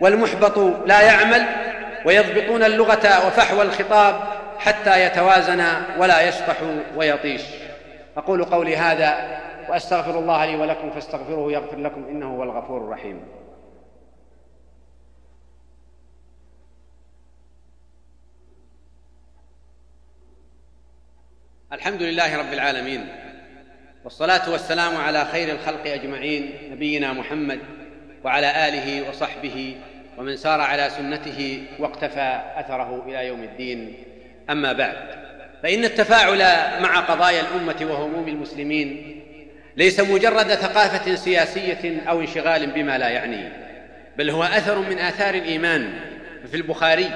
والمحبط 0.00 0.58
لا 0.86 1.02
يعمل 1.02 1.46
ويضبطون 2.06 2.62
اللغة 2.62 3.26
وفحوى 3.26 3.62
الخطاب 3.62 4.20
حتى 4.58 5.04
يتوازن 5.04 5.64
ولا 5.98 6.28
يشطح 6.28 6.56
ويطيش. 6.96 7.42
أقول 8.16 8.44
قولي 8.44 8.76
هذا 8.76 9.40
وأستغفر 9.68 10.18
الله 10.18 10.44
لي 10.44 10.56
ولكم 10.56 10.90
فاستغفروه 10.90 11.52
يغفر 11.52 11.78
لكم 11.78 12.04
إنه 12.04 12.36
هو 12.36 12.42
الغفور 12.42 12.84
الرحيم. 12.84 13.20
الحمد 21.72 22.02
لله 22.02 22.38
رب 22.38 22.52
العالمين. 22.52 23.27
والصلاة 24.08 24.50
والسلام 24.50 24.96
على 24.96 25.24
خير 25.24 25.52
الخلق 25.54 25.86
أجمعين 25.86 26.52
نبينا 26.72 27.12
محمد 27.12 27.58
وعلى 28.24 28.68
آله 28.68 29.08
وصحبه 29.08 29.76
ومن 30.18 30.36
سار 30.36 30.60
على 30.60 30.90
سنته 30.90 31.62
واقتفى 31.78 32.40
أثره 32.56 33.04
إلى 33.08 33.26
يوم 33.26 33.42
الدين. 33.42 33.94
أما 34.50 34.72
بعد 34.72 34.96
فإن 35.62 35.84
التفاعل 35.84 36.38
مع 36.82 37.00
قضايا 37.00 37.40
الأمة 37.40 37.92
وهموم 37.92 38.28
المسلمين 38.28 39.20
ليس 39.76 40.00
مجرد 40.00 40.54
ثقافة 40.54 41.14
سياسية 41.14 42.00
أو 42.08 42.20
انشغال 42.20 42.66
بما 42.66 42.98
لا 42.98 43.08
يعنيه 43.08 43.52
بل 44.18 44.30
هو 44.30 44.42
أثر 44.42 44.78
من 44.78 44.98
آثار 44.98 45.34
الإيمان. 45.34 46.00
في 46.50 46.56
البخاري 46.56 47.10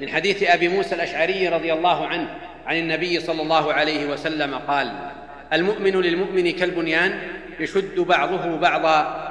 من 0.00 0.08
حديث 0.08 0.42
أبي 0.42 0.68
موسى 0.68 0.94
الأشعري 0.94 1.48
رضي 1.48 1.72
الله 1.72 2.06
عنه 2.06 2.28
عن 2.66 2.76
النبي 2.76 3.20
صلى 3.20 3.42
الله 3.42 3.72
عليه 3.72 4.06
وسلم 4.06 4.54
قال 4.54 4.92
المؤمن 5.52 6.00
للمؤمن 6.00 6.52
كالبنيان 6.52 7.18
يشد 7.60 8.00
بعضه 8.00 8.56
بعضا 8.56 9.26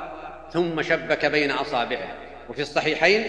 ثم 0.53 0.81
شبك 0.81 1.25
بين 1.25 1.51
أصابعه. 1.51 2.07
وفي 2.50 2.62
الصحيحين 2.62 3.24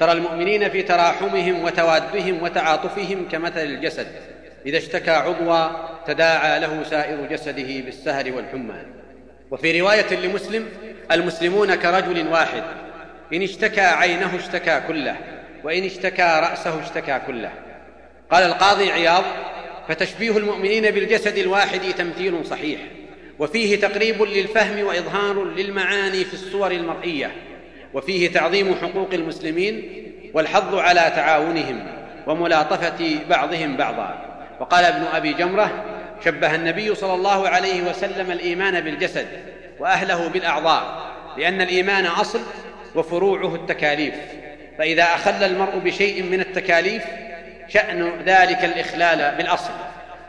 ترى 0.00 0.12
المؤمنين 0.12 0.68
في 0.68 0.82
تراحمهم 0.82 1.64
وتوادهم 1.64 2.42
وتعاطفهم 2.42 3.28
كمثل 3.32 3.60
الجسد. 3.60 4.06
إذا 4.66 4.78
اشتكى 4.78 5.10
عضوا 5.10 5.68
تداعى 6.06 6.60
له 6.60 6.82
سائر 6.82 7.26
جسده 7.30 7.80
بالسهر 7.80 8.32
والحمى. 8.32 8.82
وفي 9.50 9.80
رواية 9.80 10.14
لمسلم 10.14 10.68
المسلمون 11.12 11.74
كرجل 11.74 12.28
واحد. 12.28 12.62
إن 13.32 13.42
اشتكى 13.42 13.80
عينه 13.80 14.36
اشتكى 14.36 14.80
كله 14.88 15.16
وإن 15.64 15.84
اشتكى 15.84 16.40
رأسه 16.42 16.82
اشتكى 16.82 17.20
كله. 17.26 17.50
قال 18.30 18.42
القاضي 18.42 18.90
عياض 18.90 19.24
فتشبيه 19.88 20.36
المؤمنين 20.38 20.90
بالجسد 20.90 21.38
الواحد 21.38 21.80
تمثيل 21.98 22.46
صحيح 22.46 22.80
وفيه 23.38 23.80
تقريب 23.80 24.22
للفهم 24.22 24.86
وإظهار 24.86 25.44
للمعاني 25.44 26.24
في 26.24 26.34
الصور 26.34 26.70
المرئية 26.70 27.32
وفيه 27.94 28.32
تعظيم 28.32 28.74
حقوق 28.74 29.08
المسلمين 29.12 30.02
والحظ 30.34 30.74
على 30.74 31.12
تعاونهم 31.16 31.86
وملاطفة 32.26 33.18
بعضهم 33.30 33.76
بعضا. 33.76 34.26
وقال 34.60 34.84
ابن 34.84 35.04
أبي 35.04 35.32
جمرة 35.32 35.84
شبه 36.24 36.54
النبي 36.54 36.94
صلى 36.94 37.14
الله 37.14 37.48
عليه 37.48 37.82
وسلم 37.82 38.30
الإيمان 38.30 38.80
بالجسد 38.80 39.26
وأهله 39.78 40.28
بالأعضاء 40.28 41.12
لأن 41.38 41.60
الإيمان 41.60 42.06
أصل 42.06 42.40
وفروعه 42.94 43.54
التكاليف 43.54 44.14
فإذا 44.78 45.02
أخل 45.02 45.42
المرء 45.44 45.78
بشيء 45.78 46.22
من 46.22 46.40
التكاليف 46.40 47.02
شأن 47.68 48.22
ذلك 48.26 48.64
الإخلال 48.64 49.36
بالأصل 49.36 49.70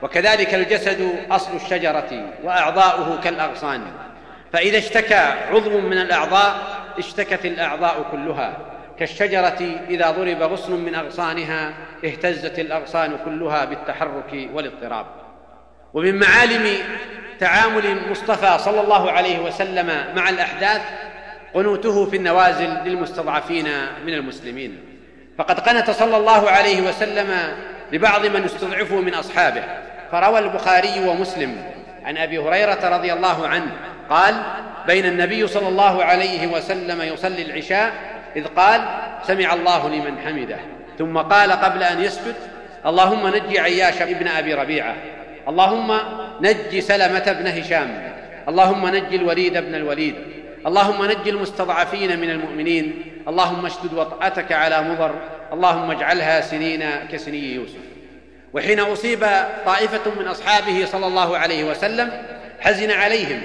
وكذلك 0.01 0.53
الجسد 0.53 1.15
أصل 1.31 1.55
الشجرة 1.55 2.25
وأعضاؤه 2.43 3.21
كالأغصان. 3.23 3.81
فإذا 4.53 4.77
اشتكى 4.77 5.33
عضو 5.51 5.79
من 5.79 5.97
الأعضاء 5.97 6.55
اشتكت 6.97 7.45
الأعضاء 7.45 8.05
كلها. 8.11 8.57
كالشجرة 8.99 9.79
إذا 9.89 10.11
ضرب 10.11 10.41
غصن 10.41 10.71
من 10.73 10.95
أغصانها 10.95 11.73
اهتزت 12.05 12.59
الأغصان 12.59 13.17
كلها 13.25 13.65
بالتحرك 13.65 14.49
والاضطراب. 14.53 15.05
ومن 15.93 16.19
معالم 16.19 16.77
تعامل 17.39 17.85
المصطفى 17.85 18.57
صلى 18.63 18.81
الله 18.81 19.11
عليه 19.11 19.39
وسلم 19.39 20.13
مع 20.15 20.29
الأحداث 20.29 20.81
قنوته 21.53 22.05
في 22.05 22.17
النوازل 22.17 22.69
للمستضعفين 22.85 23.67
من 24.05 24.13
المسلمين. 24.13 24.96
فقد 25.37 25.59
قنت 25.59 25.91
صلى 25.91 26.17
الله 26.17 26.49
عليه 26.49 26.81
وسلم 26.81 27.27
لبعض 27.91 28.25
من 28.25 28.43
استضعفوا 28.43 29.01
من 29.01 29.13
أصحابه. 29.13 29.63
فروى 30.11 30.39
البخاري 30.39 31.07
ومسلم 31.07 31.55
عن 32.05 32.17
أبي 32.17 32.37
هريرة 32.37 32.97
رضي 32.97 33.13
الله 33.13 33.47
عنه 33.47 33.71
قال 34.09 34.35
بين 34.87 35.05
النبي 35.05 35.47
صلى 35.47 35.67
الله 35.67 36.03
عليه 36.03 36.47
وسلم 36.47 37.01
يصلي 37.01 37.41
العشاء 37.41 37.91
إذ 38.35 38.45
قال 38.45 38.81
سمع 39.27 39.53
الله 39.53 39.89
لمن 39.89 40.17
حمده. 40.25 40.57
ثم 40.97 41.17
قال 41.17 41.51
قبل 41.51 41.83
أن 41.83 42.01
يسجد 42.01 42.35
اللهم 42.85 43.27
نج 43.27 43.57
عياش 43.57 44.01
ابن 44.01 44.27
أبي 44.27 44.53
ربيعة. 44.53 44.95
اللهم 45.47 45.97
نج 46.41 46.79
سلمة 46.79 47.31
بن 47.39 47.47
هشام. 47.47 48.13
اللهم 48.49 48.87
نج 48.87 49.13
الوليد 49.13 49.57
بن 49.57 49.75
الوليد. 49.75 50.15
اللهم 50.67 51.05
نج 51.05 51.27
المستضعفين 51.27 52.19
من 52.19 52.29
المؤمنين. 52.29 53.03
اللهم 53.27 53.65
اشدد 53.65 53.93
وطأتك 53.93 54.51
على 54.51 54.81
مضر 54.81 55.15
اللهم 55.53 55.91
اجعلها 55.91 56.41
سنين 56.41 56.83
كسني 57.11 57.53
يوسف. 57.53 57.79
وحين 58.53 58.79
أصيب 58.79 59.25
طائفة 59.65 60.11
من 60.19 60.27
أصحابه 60.27 60.85
صلى 60.85 61.07
الله 61.07 61.37
عليه 61.37 61.63
وسلم 61.63 62.11
حزن 62.59 62.91
عليهم 62.91 63.41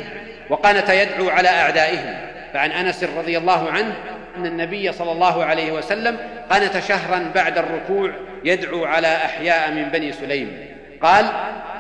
وقانت 0.51 0.89
يدعو 0.89 1.29
على 1.29 1.49
أعدائهم. 1.49 2.15
فعن 2.53 2.71
أنس 2.71 3.05
رضي 3.05 3.39
الله 3.39 3.71
عنه 3.71 3.95
أن 4.37 4.47
النبي 4.47 4.93
صلى 4.93 5.13
الله 5.13 5.45
عليه 5.45 5.73
وسلم 5.73 6.19
قنت 6.51 6.79
شهرا 6.79 7.31
بعد 7.35 7.59
الركوع 7.59 8.13
يدعو 8.45 8.85
على 8.85 9.17
أحياء 9.17 9.71
من 9.71 9.83
بني 9.83 10.13
سليم. 10.13 10.67
قال 11.03 11.27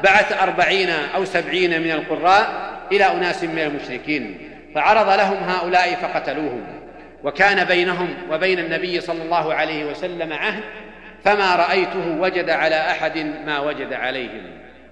بعث 0.04 0.42
أربعين 0.42 0.90
أو 1.14 1.24
سبعين 1.24 1.82
من 1.82 1.90
القراء 1.90 2.72
إلى 2.92 3.04
أناس 3.04 3.44
من 3.44 3.58
المشركين 3.58 4.50
فعرض 4.74 5.08
لهم 5.08 5.36
هؤلاء 5.48 5.94
فقتلوهم. 5.94 6.64
وكان 7.24 7.64
بينهم 7.64 8.14
وبين 8.30 8.58
النبي 8.58 9.00
صلى 9.00 9.22
الله 9.22 9.54
عليه 9.54 9.84
وسلم 9.84 10.32
عهد 10.32 10.62
فما 11.24 11.56
رأيته 11.56 12.16
وجد 12.20 12.50
على 12.50 12.80
أحد 12.90 13.18
ما 13.46 13.60
وجد 13.60 13.92
عليهم. 13.92 14.42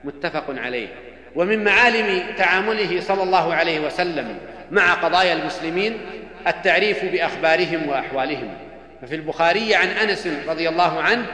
متفق 0.05 0.45
عليه. 0.49 0.89
ومن 1.35 1.65
معالم 1.65 2.23
تعامله 2.37 3.01
صلى 3.01 3.23
الله 3.23 3.55
عليه 3.55 3.81
وسلم 3.81 4.39
مع 4.71 4.95
قضايا 4.95 5.33
المسلمين 5.33 5.99
التعريف 6.47 7.05
بأخبارهم 7.05 7.89
وأحوالهم. 7.89 8.55
ففي 9.03 9.15
البخاري 9.15 9.75
عن 9.75 9.89
أنس 9.89 10.29
رضي 10.49 10.69
الله 10.69 11.01
عنه 11.03 11.27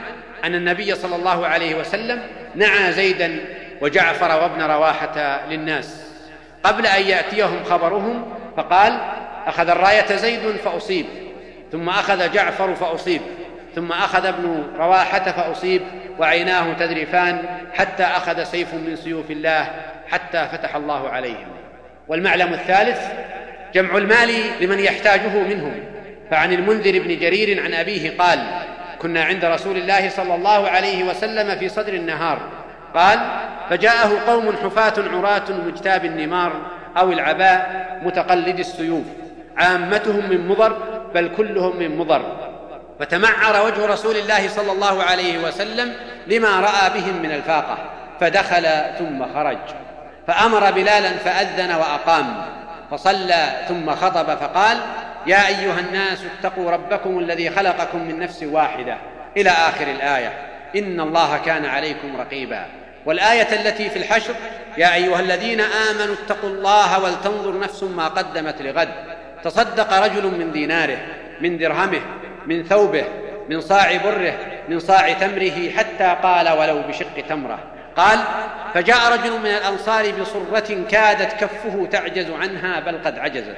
أن 0.43 0.55
النبي 0.55 0.95
صلى 0.95 1.15
الله 1.15 1.47
عليه 1.47 1.75
وسلم 1.75 2.21
نعى 2.55 2.91
زيدا 2.91 3.39
وجعفر 3.81 4.41
وابن 4.41 4.61
رواحة 4.61 5.45
للناس. 5.49 6.07
قبل 6.63 6.85
أن 6.85 7.03
يأتيهم 7.03 7.63
خبرهم 7.63 8.33
فقال 8.57 8.99
أخذ 9.47 9.69
الراية 9.69 10.15
زيد 10.15 10.55
فأصيب 10.65 11.05
ثم 11.71 11.89
أخذ 11.89 12.31
جعفر 12.31 12.75
فأصيب 12.75 13.21
ثم 13.75 13.91
أخذ 13.91 14.25
ابن 14.25 14.63
رواحة 14.77 15.31
فأصيب 15.31 15.81
وعيناه 16.19 16.73
تذرفان 16.73 17.43
حتى 17.73 18.03
أخذ 18.03 18.43
سيف 18.43 18.73
من 18.73 18.95
سيوف 18.95 19.31
الله 19.31 19.67
حتى 20.07 20.47
فتح 20.51 20.75
الله 20.75 21.09
عليهم. 21.09 21.47
والمعلم 22.07 22.53
الثالث 22.53 22.99
جمع 23.73 23.97
المال 23.97 24.29
لمن 24.61 24.79
يحتاجه 24.79 25.37
منهم. 25.37 25.73
فعن 26.31 26.53
المنذر 26.53 26.99
بن 26.99 27.19
جرير 27.19 27.63
عن 27.63 27.73
أبيه 27.73 28.17
قال 28.17 28.39
كنا 28.99 29.23
عند 29.23 29.45
رسول 29.45 29.77
الله 29.77 30.09
صلى 30.09 30.35
الله 30.35 30.69
عليه 30.69 31.03
وسلم 31.03 31.59
في 31.59 31.69
صدر 31.69 31.93
النهار 31.93 32.39
قال 32.95 33.19
فجاءه 33.69 34.19
قوم 34.27 34.55
حفاة 34.63 34.93
عراة 35.13 35.51
مجتاب 35.67 36.05
النمار 36.05 36.51
أو 36.97 37.11
العباء 37.11 37.87
متقلد 38.03 38.59
السيوف 38.59 39.05
عامتهم 39.57 40.29
من 40.29 40.47
مضر 40.47 40.77
بل 41.13 41.31
كلهم 41.37 41.75
من 41.75 41.97
مضر. 41.97 42.21
فتمعر 42.99 43.65
وجه 43.65 43.85
رسول 43.85 44.15
الله 44.15 44.47
صلى 44.47 44.71
الله 44.71 45.03
عليه 45.03 45.39
وسلم 45.39 45.93
لما 46.27 46.59
رأى 46.59 46.89
بهم 46.89 47.21
من 47.21 47.31
الفاقة 47.31 47.77
فدخل 48.19 48.67
ثم 48.99 49.33
خرج. 49.33 49.57
فأمر 50.27 50.71
بلالا 50.71 51.09
فأذن 51.09 51.75
وأقام. 51.75 52.45
فصلى 52.91 53.65
ثم 53.67 53.95
خطب 53.95 54.35
فقال 54.35 54.77
يا 55.27 55.47
أيها 55.47 55.79
الناس 55.79 56.19
اتقوا 56.39 56.71
ربكم 56.71 57.19
الذي 57.19 57.49
خلقكم 57.49 58.01
من 58.01 58.19
نفس 58.19 58.43
واحدة. 58.43 58.97
إلى 59.37 59.49
آخر 59.49 59.87
الآية 59.87 60.33
إن 60.75 60.99
الله 60.99 61.37
كان 61.37 61.65
عليكم 61.65 62.17
رقيبا. 62.19 62.65
والآية 63.05 63.47
التي 63.61 63.89
في 63.89 63.99
الحشر 63.99 64.33
يا 64.77 64.93
أيها 64.93 65.19
الذين 65.19 65.61
آمنوا 65.61 66.15
اتقوا 66.15 66.49
الله 66.49 67.03
ولتنظر 67.03 67.59
نفس 67.59 67.83
ما 67.83 68.07
قدمت 68.07 68.61
لغد. 68.61 69.16
تصدق 69.43 69.93
رجل 69.93 70.25
من 70.25 70.51
ديناره 70.51 70.97
من 71.41 71.57
درهمه 71.57 72.01
من 72.47 72.63
ثوبه 72.63 73.03
من 73.49 73.61
صاع 73.61 73.97
بره 73.97 74.33
من 74.69 74.79
صاع 74.79 75.13
تمره 75.13 75.69
حتى 75.77 76.15
قال 76.23 76.49
ولو 76.49 76.81
بشق 76.81 77.27
تمره. 77.29 77.59
قال 77.95 78.19
فجاء 78.73 79.13
رجل 79.13 79.39
من 79.39 79.45
الأنصار 79.45 80.11
بصرة 80.11 80.83
كادت 80.91 81.33
كفه 81.33 81.87
تعجز 81.91 82.31
عنها 82.31 82.79
بل 82.79 82.97
قد 83.05 83.19
عجزت. 83.19 83.57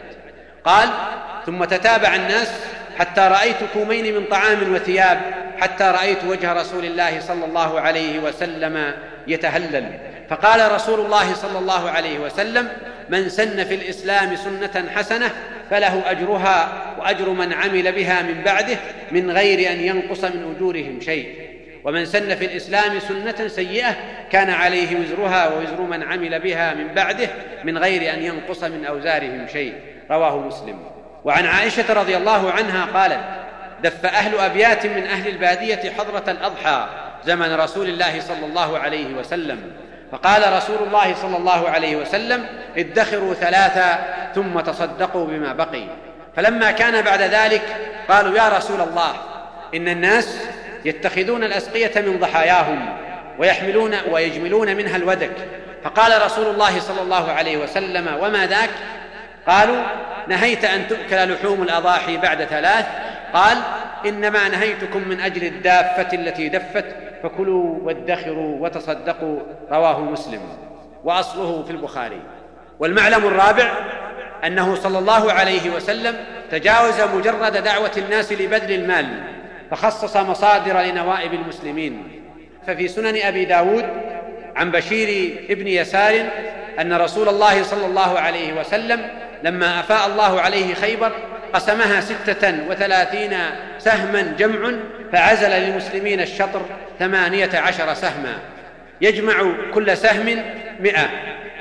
قال 0.65 0.89
ثم 1.45 1.63
تتابع 1.63 2.15
الناس 2.15 2.51
حتى 2.99 3.21
رأيت 3.21 3.57
كومين 3.73 4.15
من 4.15 4.25
طعام 4.25 4.73
وثياب 4.73 5.21
حتى 5.59 5.83
رأيت 5.83 6.23
وجه 6.23 6.53
رسول 6.53 6.85
الله 6.85 7.19
صلى 7.19 7.45
الله 7.45 7.81
عليه 7.81 8.19
وسلم 8.19 8.93
يتهلل. 9.27 9.99
فقال 10.29 10.71
رسول 10.71 10.99
الله 10.99 11.33
صلى 11.33 11.59
الله 11.59 11.89
عليه 11.89 12.19
وسلم 12.19 12.69
من 13.09 13.29
سن 13.29 13.63
في 13.63 13.75
الإسلام 13.75 14.35
سنة 14.35 14.89
حسنة 14.95 15.31
فله 15.69 16.11
أجرها 16.11 16.83
وأجر 16.99 17.29
من 17.29 17.53
عمل 17.53 17.91
بها 17.91 18.21
من 18.21 18.41
بعده 18.45 18.77
من 19.11 19.31
غير 19.31 19.71
أن 19.71 19.79
ينقص 19.79 20.23
من 20.23 20.55
أجورهم 20.55 21.01
شيء. 21.01 21.49
ومن 21.83 22.05
سن 22.05 22.35
في 22.35 22.45
الإسلام 22.45 22.99
سنة 22.99 23.47
سيئة 23.47 23.95
كان 24.31 24.49
عليه 24.49 24.99
وزرها 24.99 25.47
ووزر 25.47 25.81
من 25.81 26.03
عمل 26.03 26.39
بها 26.39 26.73
من 26.73 26.87
بعده 26.87 27.29
من 27.63 27.77
غير 27.77 28.13
أن 28.13 28.23
ينقص 28.23 28.63
من 28.63 28.85
أوزارهم 28.85 29.47
شيء. 29.53 29.73
رواه 30.11 30.47
مسلم. 30.47 30.79
وعن 31.25 31.45
عائشة 31.45 31.93
رضي 31.93 32.17
الله 32.17 32.51
عنها 32.51 32.85
قالت 32.85 33.19
دف 33.83 34.05
أهل 34.05 34.39
أبيات 34.39 34.85
من 34.85 35.03
أهل 35.03 35.27
البادية 35.27 35.91
حضرة 35.97 36.31
الأضحى 36.31 36.89
زمن 37.25 37.55
رسول 37.55 37.89
الله 37.89 38.19
صلى 38.19 38.45
الله 38.45 38.79
عليه 38.79 39.13
وسلم. 39.13 39.71
فقال 40.11 40.53
رسول 40.53 40.77
الله 40.87 41.15
صلى 41.15 41.37
الله 41.37 41.69
عليه 41.69 41.95
وسلم 41.95 42.45
ادخروا 42.77 43.33
ثلاثا 43.33 43.99
ثم 44.35 44.59
تصدقوا 44.59 45.25
بما 45.25 45.53
بقي. 45.53 45.83
فلما 46.35 46.71
كان 46.71 47.01
بعد 47.01 47.21
ذلك 47.21 47.61
قالوا 48.09 48.37
يا 48.37 48.49
رسول 48.49 48.81
الله 48.81 49.13
إن 49.75 49.87
الناس 49.87 50.37
يتخذون 50.85 51.43
الأسقية 51.43 52.01
من 52.01 52.19
ضحاياهم 52.19 52.97
ويحملون 53.39 53.95
ويجملون 54.11 54.75
منها 54.75 54.95
الودك. 54.95 55.35
فقال 55.83 56.25
رسول 56.25 56.47
الله 56.47 56.79
صلى 56.79 57.01
الله 57.01 57.31
عليه 57.31 57.57
وسلم 57.57 58.17
وما 58.21 58.45
ذاك؟ 58.45 58.69
قالوا 59.47 59.83
نهيت 60.27 60.65
أن 60.65 60.87
تؤكل 60.87 61.33
لحوم 61.33 61.63
الأضاحي 61.63 62.17
بعد 62.17 62.43
ثلاث. 62.43 62.85
قال 63.33 63.57
إنما 64.05 64.49
نهيتكم 64.49 65.07
من 65.07 65.19
أجل 65.19 65.43
الدافة 65.43 66.07
التي 66.13 66.49
دفت 66.49 66.85
فكلوا 67.23 67.75
وادخروا 67.83 68.57
وتصدقوا 68.59 69.39
رواه 69.71 70.01
مسلم 70.01 70.41
وأصله 71.03 71.63
في 71.63 71.71
البخاري. 71.71 72.21
والمعلم 72.79 73.27
الرابع 73.27 73.71
أنه 74.45 74.75
صلى 74.75 74.99
الله 74.99 75.31
عليه 75.31 75.69
وسلم 75.75 76.15
تجاوز 76.51 77.01
مجرد 77.01 77.63
دعوة 77.63 77.91
الناس 77.97 78.31
لبذل 78.31 78.71
المال 78.71 79.23
فخصص 79.71 80.17
مصادر 80.17 80.81
لنوائب 80.81 81.33
المسلمين. 81.33 82.21
ففي 82.67 82.87
سنن 82.87 83.17
أبي 83.21 83.45
داود 83.45 83.85
عن 84.55 84.71
بشير 84.71 85.39
ابن 85.49 85.67
يسار 85.67 86.25
أن 86.79 86.93
رسول 86.93 87.29
الله 87.29 87.63
صلى 87.63 87.85
الله 87.85 88.19
عليه 88.19 88.59
وسلم 88.59 89.09
لما 89.43 89.79
أفاء 89.79 90.07
الله 90.07 90.41
عليه 90.41 90.73
خيبر 90.73 91.11
قسمها 91.53 92.01
ستة 92.01 92.69
وثلاثين 92.69 93.37
سهما 93.79 94.21
جمع 94.21 94.71
فعزل 95.11 95.49
للمسلمين 95.49 96.21
الشطر 96.21 96.61
ثمانية 96.99 97.49
عشر 97.53 97.93
سهما. 97.93 98.37
يجمع 99.01 99.51
كل 99.73 99.97
سهم 99.97 100.43
مئة. 100.79 101.09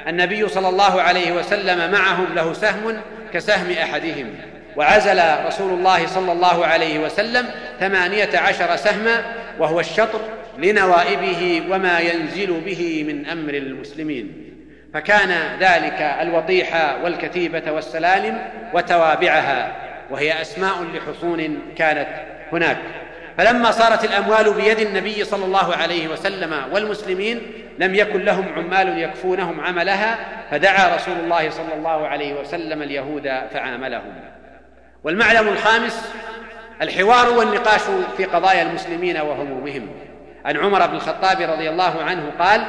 النبي 0.09 0.48
صلى 0.48 0.68
الله 0.68 1.03
عليه 1.03 1.33
وسلم 1.33 1.92
معهم 1.92 2.27
له 2.35 2.53
سهم 2.53 3.01
كسهم 3.33 3.70
أحدهم. 3.70 4.35
وعزل 4.77 5.46
رسول 5.46 5.72
الله 5.72 6.07
صلى 6.07 6.33
الله 6.33 6.66
عليه 6.66 6.98
وسلم 6.98 7.46
ثمانية 7.81 8.38
عشر 8.38 8.77
سهما 8.77 9.24
وهو 9.59 9.81
الشطر 9.81 10.20
لنوائبه 10.59 11.62
وما 11.70 11.98
ينزل 11.98 12.61
به 12.61 13.05
من 13.09 13.27
أمر 13.27 13.55
المسلمين. 13.55 14.48
فكان 14.94 15.59
ذلك 15.61 16.16
الوطيح 16.20 16.96
والكتيبة 17.03 17.72
والسلالم 17.72 18.38
وتوابعها 18.74 19.72
وهي 20.11 20.40
أسماء 20.40 20.85
لحصون 20.94 21.59
كانت 21.77 22.09
هناك. 22.53 22.79
فلما 23.38 23.70
صارت 23.70 24.05
الأموال 24.05 24.55
بيد 24.55 24.79
النبي 24.79 25.24
صلى 25.24 25.44
الله 25.44 25.77
عليه 25.77 26.09
وسلم 26.09 26.55
والمسلمين 26.72 27.40
لم 27.79 27.94
يكن 27.94 28.24
لهم 28.24 28.46
عمال 28.57 28.98
يكفونهم 28.98 29.61
عملها 29.61 30.18
فدعا 30.51 30.96
رسول 30.96 31.14
الله 31.24 31.51
صلى 31.51 31.74
الله 31.74 32.09
عليه 32.09 32.40
وسلم 32.40 32.83
اليهود 32.83 33.33
فعاملهم. 33.53 34.14
والمعلم 35.05 35.48
الخامس 35.48 36.12
الحوار 36.83 37.31
والنقاش 37.31 37.81
في 38.16 38.24
قضايا 38.24 38.62
المسلمين 38.62 39.16
وهمومهم. 39.16 39.88
عن 40.44 40.57
عمر 40.57 40.87
بن 40.87 40.94
الخطاب 40.94 41.40
رضي 41.40 41.70
الله 41.70 42.03
عنه 42.03 42.33
قال 42.38 42.64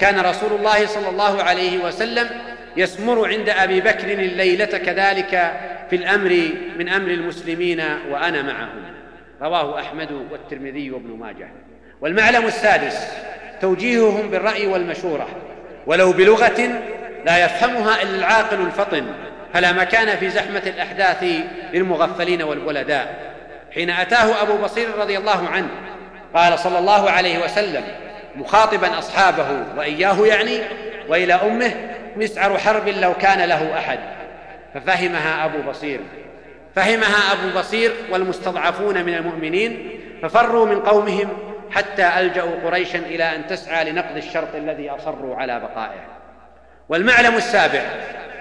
كان 0.00 0.20
رسول 0.20 0.52
الله 0.52 0.86
صلى 0.86 1.08
الله 1.08 1.42
عليه 1.42 1.78
وسلم 1.78 2.28
يسمر 2.76 3.28
عند 3.28 3.48
أبي 3.48 3.80
بكر 3.80 4.12
الليلة 4.12 4.64
كذلك 4.64 5.52
في 5.90 5.96
الأمر 5.96 6.48
من 6.78 6.88
أمر 6.88 7.10
المسلمين 7.10 7.82
وأنا 8.10 8.42
معهم. 8.42 8.82
رواه 9.42 9.80
أحمد 9.80 10.12
والترمذي 10.30 10.90
وابن 10.90 11.18
ماجه. 11.18 11.48
والمعلم 12.00 12.46
السادس 12.46 13.06
توجيههم 13.60 14.30
بالرأي 14.30 14.66
والمشورة. 14.66 15.28
ولو 15.86 16.12
بلغة 16.12 16.82
لا 17.24 17.44
يفهمها 17.44 18.02
إلا 18.02 18.16
العاقل 18.16 18.60
الفطن. 18.60 19.06
فلا 19.54 19.72
مكان 19.72 20.16
في 20.16 20.30
زحمة 20.30 20.62
الأحداث 20.66 21.24
للمغفلين 21.72 22.42
والولداء. 22.42 23.34
حين 23.74 23.90
أتاه 23.90 24.42
أبو 24.42 24.56
بصير 24.56 24.88
رضي 24.98 25.18
الله 25.18 25.48
عنه 25.48 25.68
قال 26.34 26.58
صلى 26.58 26.78
الله 26.78 27.10
عليه 27.10 27.44
وسلم 27.44 27.82
مخاطبا 28.36 28.98
أصحابه 28.98 29.46
وإياه 29.76 30.26
يعني 30.26 30.58
وإلى 31.08 31.34
أمه 31.34 31.72
مسعر 32.16 32.58
حرب 32.58 32.88
لو 32.88 33.14
كان 33.14 33.48
له 33.48 33.78
أحد. 33.78 33.98
ففهمها 34.74 35.44
أبو 35.44 35.70
بصير. 35.70 36.00
فهمها 36.76 37.32
أبو 37.32 37.58
بصير 37.58 37.92
والمستضعفون 38.10 39.04
من 39.04 39.14
المؤمنين 39.14 39.90
ففروا 40.22 40.66
من 40.66 40.80
قومهم 40.80 41.28
حتى 41.70 42.08
ألجأوا 42.18 42.56
قريشا 42.64 42.98
إلى 42.98 43.24
أن 43.24 43.46
تسعى 43.46 43.90
لنقض 43.90 44.16
الشرط 44.16 44.54
الذي 44.54 44.90
أصروا 44.90 45.36
على 45.36 45.60
بقائه. 45.60 46.00
والمعلم 46.88 47.36
السابع 47.36 47.82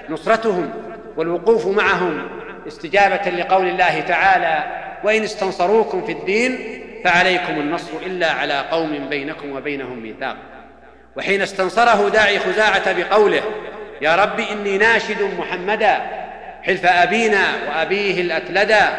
نصرتهم 0.10 0.72
والوقوف 1.18 1.68
معهم 1.68 2.30
استجابة 2.68 3.30
لقول 3.32 3.68
الله 3.68 4.00
تعالى 4.00 4.64
وإن 5.04 5.24
استنصروكم 5.24 6.06
في 6.06 6.12
الدين 6.12 6.82
فعليكم 7.04 7.60
النصر 7.60 7.92
إلا 8.06 8.32
على 8.32 8.66
قوم 8.72 9.10
بينكم 9.10 9.52
وبينهم 9.56 10.00
ميثاق. 10.00 10.38
وحين 11.18 11.42
استنصره 11.42 12.10
داعي 12.10 12.40
خزاعة 12.40 12.94
بقوله 12.94 13.42
يا 14.02 14.16
رب 14.16 14.40
إني 14.40 14.78
ناشد 14.78 15.22
محمدا 15.38 15.98
حلف 16.64 16.86
أبينا 16.86 17.44
وأبيه 17.68 18.22
الاتلدا 18.22 18.90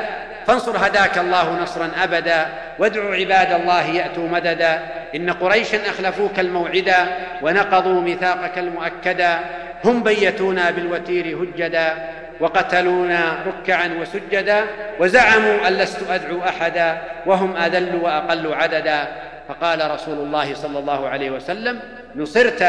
فانصر 0.46 0.86
هداك 0.86 1.18
الله 1.18 1.62
نصرا 1.62 1.90
أبدا 2.02 2.46
وادع 2.78 3.14
عباد 3.14 3.52
الله 3.52 3.90
يأتوا 3.90 4.28
مددا 4.28 4.80
إن 5.14 5.30
قريشا 5.30 5.90
أخلفوك 5.90 6.38
الموعدا 6.38 7.06
ونقضوا 7.42 8.00
ميثاقك 8.00 8.58
المؤكدا 8.58 9.38
هم 9.84 10.02
بيتونا 10.02 10.70
بالوتير 10.70 11.42
هجدا 11.42 11.94
وقتلونا 12.40 13.44
ركعا 13.46 13.98
وسجدا 14.00 14.64
وزعموا 15.00 15.68
أن 15.68 15.72
لست 15.72 16.10
أدعو 16.10 16.40
احدا 16.40 17.02
وهم 17.26 17.56
اذل 17.56 17.96
واقل 18.02 18.54
عددا. 18.54 19.08
فقال 19.48 19.90
رسول 19.90 20.18
الله 20.18 20.54
صلى 20.54 20.78
الله 20.78 21.08
عليه 21.08 21.30
وسلم 21.30 21.80
نصرت 22.16 22.60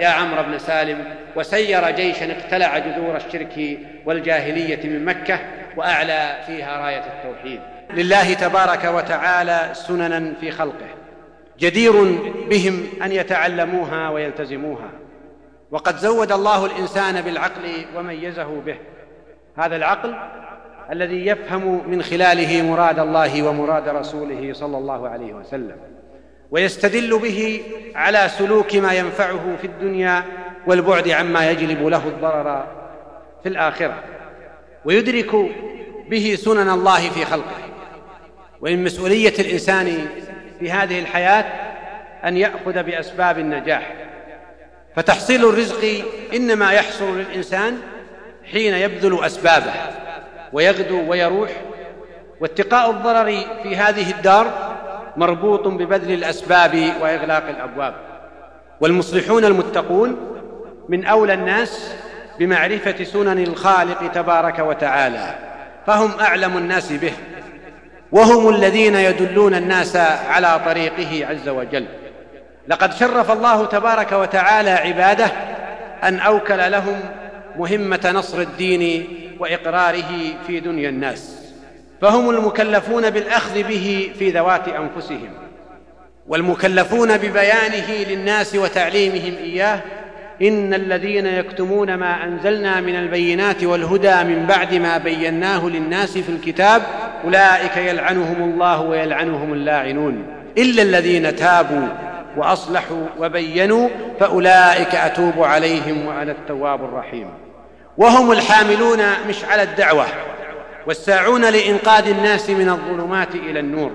يا 0.00 0.08
عمرو 0.08 0.42
بن 0.42 0.58
سالم. 0.58 1.04
وسير 1.36 1.90
جيشا 1.90 2.32
اقتلع 2.32 2.78
جذور 2.78 3.16
الشرك 3.16 3.78
والجاهلية 4.06 4.88
من 4.88 5.04
مكة 5.04 5.38
وأعلى 5.76 6.36
فيها 6.46 6.86
راية 6.86 7.04
التوحيد. 7.04 7.60
لله 7.90 8.34
تبارك 8.34 8.84
وتعالى 8.84 9.68
سننا 9.72 10.34
في 10.40 10.50
خلقه. 10.50 10.88
جدير 11.58 11.92
بهم 12.50 12.86
أن 13.02 13.12
يتعلموها 13.12 14.08
ويلتزموها. 14.08 14.90
وقد 15.70 15.96
زود 15.96 16.32
الله 16.32 16.66
الإنسان 16.66 17.20
بالعقل 17.20 17.84
وميزه 17.96 18.60
به. 18.66 18.76
هذا 19.60 19.76
العقل 19.76 20.14
الذي 20.92 21.26
يفهم 21.26 21.90
من 21.90 22.02
خلاله 22.02 22.62
مراد 22.62 22.98
الله 22.98 23.42
ومراد 23.42 23.88
رسوله 23.88 24.52
صلى 24.52 24.78
الله 24.78 25.08
عليه 25.08 25.32
وسلم 25.32 25.76
ويستدل 26.50 27.18
به 27.18 27.62
على 27.94 28.28
سلوك 28.38 28.76
ما 28.76 28.92
ينفعه 28.92 29.56
في 29.60 29.66
الدنيا 29.66 30.24
والبعد 30.66 31.08
عما 31.08 31.50
يجلب 31.50 31.86
له 31.86 32.08
الضرر 32.08 32.66
في 33.42 33.48
الآخرة. 33.48 33.94
ويدرك 34.84 35.30
به 36.08 36.38
سنن 36.38 36.70
الله 36.70 37.10
في 37.10 37.24
خلقه. 37.24 37.58
ومن 38.60 38.84
مسؤولية 38.84 39.34
الإنسان 39.38 40.08
في 40.60 40.70
هذه 40.70 41.00
الحياة 41.00 41.44
أن 42.24 42.36
يأخذ 42.36 42.82
بأسباب 42.82 43.38
النجاح. 43.38 43.94
فتحصيل 44.96 45.48
الرزق 45.48 46.04
إنما 46.34 46.72
يحصل 46.72 47.18
للإنسان 47.18 47.78
حين 48.52 48.74
يبذل 48.74 49.24
أسبابه 49.24 49.72
ويغدو 50.52 51.10
ويروح 51.10 51.50
واتقاء 52.40 52.90
الضرر 52.90 53.44
في 53.62 53.76
هذه 53.76 54.10
الدار 54.10 54.76
مربوط 55.16 55.68
ببذل 55.68 56.12
الأسباب 56.12 56.92
وإغلاق 57.00 57.48
الأبواب. 57.48 57.94
والمصلحون 58.80 59.44
المتقون 59.44 60.16
من 60.88 61.04
أولى 61.04 61.34
الناس 61.34 61.94
بمعرفة 62.38 63.04
سنن 63.04 63.38
الخالق 63.38 64.12
تبارك 64.12 64.58
وتعالى 64.58 65.34
فهم 65.86 66.10
أعلم 66.20 66.56
الناس 66.56 66.92
به 66.92 67.12
وهم 68.12 68.48
الذين 68.48 68.94
يدلون 68.94 69.54
الناس 69.54 69.96
على 70.30 70.60
طريقه 70.66 71.26
عز 71.26 71.48
وجل. 71.48 71.86
لقد 72.68 72.92
شرف 72.92 73.30
الله 73.30 73.66
تبارك 73.66 74.12
وتعالى 74.12 74.70
عباده 74.70 75.26
أن 76.04 76.18
أوكل 76.18 76.72
لهم 76.72 77.00
مهمة 77.58 78.12
نصر 78.14 78.40
الدين 78.40 79.04
وإقراره 79.38 80.12
في 80.46 80.60
دنيا 80.60 80.88
الناس 80.88 81.36
فهم 82.00 82.30
المكلفون 82.30 83.10
بالأخذ 83.10 83.62
به 83.62 84.10
في 84.18 84.30
ذوات 84.30 84.68
أنفسهم 84.68 85.30
والمكلفون 86.28 87.16
ببيانه 87.16 87.92
للناس 88.08 88.54
وتعليمهم 88.54 89.34
إياه 89.42 89.80
إن 90.42 90.74
الذين 90.74 91.26
يكتمون 91.26 91.94
ما 91.94 92.24
أنزلنا 92.24 92.80
من 92.80 92.96
البينات 92.96 93.64
والهدى 93.64 94.24
من 94.24 94.46
بعد 94.46 94.74
ما 94.74 94.98
بيناه 94.98 95.68
للناس 95.68 96.18
في 96.18 96.28
الكتاب 96.28 96.82
أولئك 97.24 97.76
يلعنهم 97.76 98.50
الله 98.50 98.80
ويلعنهم 98.80 99.52
اللاعنون 99.52 100.26
إلا 100.58 100.82
الذين 100.82 101.36
تابوا 101.36 101.88
وأصلحوا 102.36 103.06
وبينوا 103.18 103.88
فأولئك 104.20 104.94
أتوب 104.94 105.42
عليهم 105.42 106.06
وأنا 106.06 106.32
التواب 106.32 106.84
الرحيم. 106.84 107.26
وهم 108.00 108.32
الحاملون 108.32 108.98
مشعل 109.28 109.60
الدعوة 109.60 110.06
والساعون 110.86 111.44
لإنقاذ 111.44 112.08
الناس 112.08 112.50
من 112.50 112.68
الظلمات 112.68 113.34
إلى 113.34 113.60
النور 113.60 113.92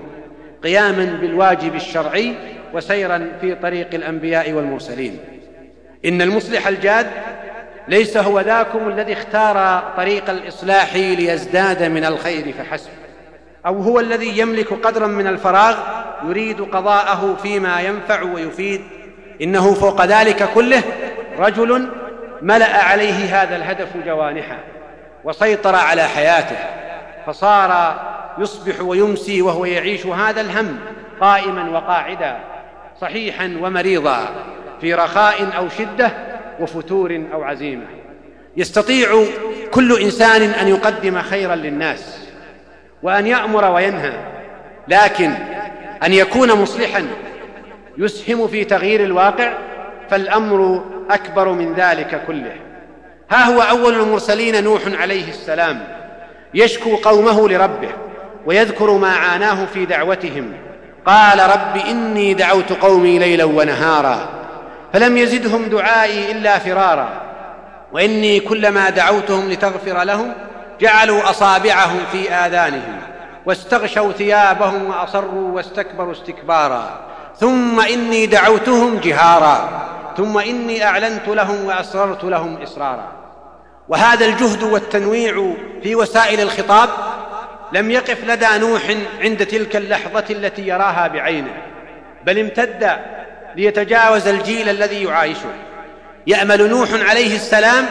قياما 0.62 1.18
بالواجب 1.20 1.74
الشرعي 1.74 2.34
وسيرا 2.74 3.32
في 3.40 3.54
طريق 3.54 3.88
الأنبياء 3.94 4.52
والمرسلين. 4.52 5.18
إن 6.04 6.22
المصلح 6.22 6.66
الجاد 6.66 7.06
ليس 7.88 8.16
هو 8.16 8.40
ذاكم 8.40 8.88
الذي 8.88 9.12
اختار 9.12 9.84
طريق 9.96 10.30
الإصلاح 10.30 10.96
ليزداد 10.96 11.82
من 11.82 12.04
الخير 12.04 12.54
فحسب 12.58 12.90
أو 13.66 13.80
هو 13.80 14.00
الذي 14.00 14.38
يملك 14.38 14.72
قدرا 14.72 15.06
من 15.06 15.26
الفراغ 15.26 15.76
يريد 16.28 16.60
قضاءه 16.60 17.36
فيما 17.42 17.80
ينفع 17.80 18.22
ويفيد. 18.22 18.80
إنه 19.42 19.74
فوق 19.74 20.04
ذلك 20.04 20.48
كله 20.54 20.82
رجل 21.38 21.88
ملأ 22.42 22.84
عليه 22.84 23.42
هذا 23.42 23.56
الهدف 23.56 23.88
جوانحه 24.06 24.58
وسيطر 25.24 25.74
على 25.74 26.02
حياته 26.02 26.56
فصار 27.26 28.00
يصبح 28.38 28.80
ويمسي 28.80 29.42
وهو 29.42 29.64
يعيش 29.64 30.06
هذا 30.06 30.40
الهم 30.40 30.78
قائما 31.20 31.70
وقاعدا 31.70 32.36
صحيحا 33.00 33.58
ومريضا 33.62 34.28
في 34.80 34.94
رخاء 34.94 35.56
أو 35.56 35.68
شدة 35.68 36.10
وفتور 36.60 37.22
أو 37.32 37.42
عزيمة. 37.42 37.86
يستطيع 38.56 39.24
كل 39.70 40.00
إنسان 40.00 40.42
أن 40.42 40.68
يقدم 40.68 41.22
خيرا 41.22 41.54
للناس 41.54 42.28
وأن 43.02 43.26
يأمر 43.26 43.70
وينهى 43.70 44.12
لكن 44.88 45.32
أن 46.02 46.12
يكون 46.12 46.52
مصلحا 46.52 47.06
يسهم 47.98 48.48
في 48.48 48.64
تغيير 48.64 49.04
الواقع 49.04 49.52
فالأمر 50.10 50.84
أكبر 51.10 51.48
من 51.48 51.74
ذلك 51.74 52.22
كله. 52.26 52.56
ها 53.30 53.44
هو 53.44 53.60
أول 53.60 53.94
المرسلين 53.94 54.64
نوح 54.64 54.80
عليه 55.00 55.28
السلام. 55.28 55.84
يشكو 56.54 56.96
قومه 56.96 57.48
لربه 57.48 57.88
ويذكر 58.46 58.90
ما 58.90 59.12
عاناه 59.12 59.66
في 59.66 59.86
دعوتهم. 59.86 60.52
قال 61.06 61.38
رب 61.38 61.76
إني 61.88 62.34
دعوت 62.34 62.72
قومي 62.72 63.18
ليلا 63.18 63.44
ونهارا. 63.44 64.28
فلم 64.92 65.16
يزدهم 65.16 65.64
دعائي 65.64 66.32
إلا 66.32 66.58
فرارا. 66.58 67.08
وإني 67.92 68.40
كلما 68.40 68.90
دعوتهم 68.90 69.50
لتغفر 69.50 70.02
لهم 70.02 70.32
جعلوا 70.80 71.30
أصابعهم 71.30 72.00
في 72.12 72.30
آذانهم 72.30 73.00
واستغشوا 73.46 74.12
ثيابهم 74.12 74.90
وأصروا 74.90 75.52
واستكبروا 75.52 76.12
استكبارا. 76.12 77.05
ثم 77.40 77.80
إني 77.80 78.26
دعوتهم 78.26 78.98
جهارا 78.98 79.86
ثم 80.16 80.38
إني 80.38 80.84
أعلنت 80.84 81.28
لهم 81.28 81.64
وأسررت 81.64 82.24
لهم 82.24 82.56
اسرارا 82.62 83.12
وهذا 83.88 84.26
الجهد 84.26 84.62
والتنويع 84.62 85.54
في 85.82 85.94
وسائل 85.94 86.40
الخطاب 86.40 86.88
لم 87.72 87.90
يقف 87.90 88.24
لدى 88.24 88.46
نوح 88.58 88.82
عند 89.20 89.46
تلك 89.46 89.76
اللحظة 89.76 90.24
التي 90.30 90.66
يراها 90.66 91.08
بعينه 91.08 91.62
بل 92.24 92.38
امتد 92.38 92.90
ليتجاوز 93.56 94.28
الجيل 94.28 94.68
الذي 94.68 95.04
يعايشه. 95.04 95.48
يأمل 96.26 96.70
نوح 96.70 96.88
عليه 97.08 97.36
السلام 97.36 97.86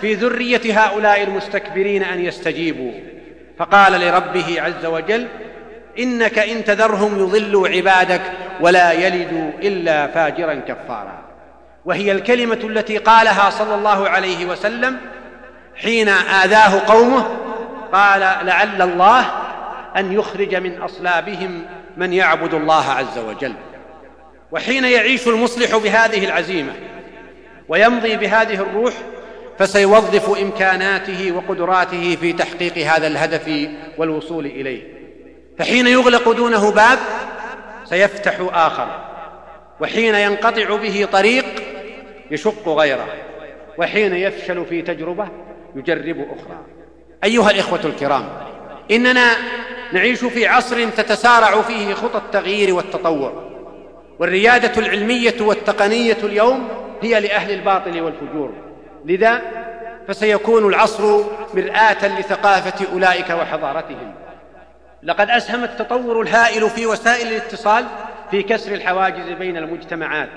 في 0.00 0.14
ذرية 0.14 0.60
هؤلاء 0.84 1.22
المستكبرين 1.22 2.02
أن 2.02 2.24
يستجيبوا. 2.24 2.92
فقال 3.58 3.92
لربه 3.92 4.62
عز 4.62 4.86
وجل 4.86 5.26
إنك 6.00 6.38
إن 6.38 6.64
تذرهم 6.64 7.18
يضلوا 7.18 7.68
عبادك 7.68 8.22
ولا 8.60 8.92
يلدوا 8.92 9.50
إلا 9.62 10.06
فاجرا 10.06 10.54
كفارا. 10.54 11.20
وهي 11.84 12.12
الكلمة 12.12 12.58
التي 12.64 12.98
قالها 12.98 13.50
صلى 13.50 13.74
الله 13.74 14.08
عليه 14.08 14.46
وسلم 14.46 14.96
حين 15.76 16.08
آذاه 16.08 16.82
قومه 16.86 17.36
قال 17.92 18.20
لعل 18.20 18.82
الله 18.82 19.24
أن 19.96 20.12
يخرج 20.12 20.54
من 20.54 20.82
أصلابهم 20.82 21.62
من 21.96 22.12
يعبد 22.12 22.54
الله 22.54 22.90
عز 22.90 23.18
وجل. 23.18 23.54
وحين 24.52 24.84
يعيش 24.84 25.28
المصلح 25.28 25.76
بهذه 25.76 26.24
العزيمة 26.24 26.72
ويمضي 27.68 28.16
بهذه 28.16 28.54
الروح 28.54 28.94
فسيوظف 29.58 30.38
إمكاناته 30.38 31.32
وقدراته 31.32 32.16
في 32.20 32.32
تحقيق 32.32 32.78
هذا 32.78 33.06
الهدف 33.06 33.68
والوصول 33.98 34.46
إليه. 34.46 34.99
فحين 35.60 35.86
يغلق 35.86 36.32
دونه 36.32 36.70
باب 36.70 36.98
سيفتح 37.84 38.36
آخر 38.52 38.88
وحين 39.80 40.14
ينقطع 40.14 40.76
به 40.76 41.08
طريق 41.12 41.44
يشق 42.30 42.68
غيره 42.68 43.06
وحين 43.78 44.14
يفشل 44.14 44.64
في 44.64 44.82
تجربة 44.82 45.28
يجرب 45.76 46.16
أخرى. 46.18 46.58
أيها 47.24 47.50
الإخوة 47.50 47.80
الكرام 47.84 48.28
إننا 48.90 49.36
نعيش 49.92 50.24
في 50.24 50.46
عصر 50.46 50.88
تتسارع 50.90 51.62
فيه 51.62 51.94
خطى 51.94 52.18
التغيير 52.18 52.74
والتطور 52.74 53.50
والريادة 54.18 54.80
العلمية 54.80 55.36
والتقنية 55.40 56.18
اليوم 56.22 56.68
هي 57.02 57.20
لأهل 57.20 57.50
الباطل 57.50 58.00
والفجور. 58.00 58.52
لذا 59.04 59.42
فسيكون 60.08 60.66
العصر 60.66 61.20
مرآة 61.54 62.20
لثقافة 62.20 62.86
أولئك 62.92 63.30
وحضارتهم. 63.30 64.14
لقد 65.02 65.30
اسهم 65.30 65.64
التطور 65.64 66.22
الهائل 66.22 66.70
في 66.70 66.86
وسائل 66.86 67.26
الاتصال 67.26 67.84
في 68.30 68.42
كسر 68.42 68.74
الحواجز 68.74 69.32
بين 69.38 69.56
المجتمعات 69.56 70.28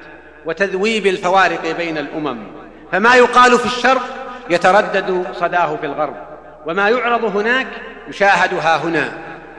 وتذويب 0.45 1.07
الفوارق 1.07 1.77
بين 1.77 1.97
الأمم. 1.97 2.37
فما 2.91 3.15
يقال 3.15 3.59
في 3.59 3.65
الشرق 3.65 4.01
يتردد 4.49 5.25
صداه 5.33 5.75
في 5.75 5.85
الغرب 5.85 6.15
وما 6.65 6.89
يعرض 6.89 7.25
هناك 7.25 7.67
يشاهد 8.07 8.53
ها 8.53 8.77
هنا. 8.77 9.11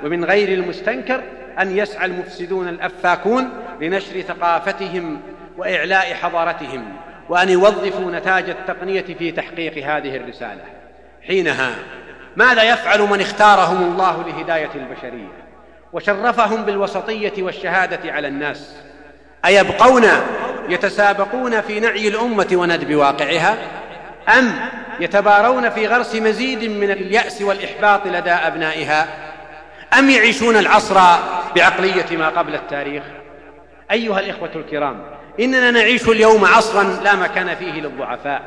ومن 0.04 0.24
غير 0.24 0.48
المستنكر 0.48 1.22
أن 1.58 1.78
يسعى 1.78 2.06
المفسدون 2.06 2.68
الأفاكون 2.68 3.48
لنشر 3.80 4.20
ثقافتهم 4.20 5.20
وإعلاء 5.56 6.14
حضارتهم 6.14 6.96
وأن 7.28 7.48
يوظفوا 7.48 8.10
نتاج 8.10 8.50
التقنية 8.50 9.02
في 9.18 9.32
تحقيق 9.32 9.86
هذه 9.86 10.16
الرسالة. 10.16 10.64
حينها 11.26 11.74
ماذا 12.36 12.62
يفعل 12.62 13.00
من 13.00 13.20
اختارهم 13.20 13.82
الله 13.82 14.24
لهداية 14.26 14.70
البشرية 14.74 15.44
وشرفهم 15.92 16.64
بالوسطية 16.64 17.42
والشهادة 17.42 18.12
على 18.12 18.28
الناس؟ 18.28 18.74
أيبقون 19.46 20.04
يتسابقون 20.68 21.60
في 21.60 21.80
نعي 21.80 22.08
الأمة 22.08 22.48
وندب 22.52 22.94
واقعها؟ 22.94 23.56
أم 24.38 24.52
يتبارون 25.00 25.70
في 25.70 25.86
غرس 25.86 26.14
مزيد 26.14 26.64
من 26.64 26.90
اليأس 26.90 27.42
والإحباط 27.42 28.06
لدى 28.06 28.30
أبنائها؟ 28.30 29.06
أم 29.98 30.10
يعيشون 30.10 30.56
العصر 30.56 31.00
بعقلية 31.56 32.16
ما 32.16 32.28
قبل 32.28 32.54
التاريخ؟ 32.54 33.02
أيها 33.90 34.20
الإخوة 34.20 34.50
الكرام 34.56 35.04
إننا 35.40 35.70
نعيش 35.70 36.08
اليوم 36.08 36.44
عصرا 36.44 36.82
لا 36.82 37.16
مكان 37.16 37.54
فيه 37.54 37.72
للضعفاء 37.72 38.42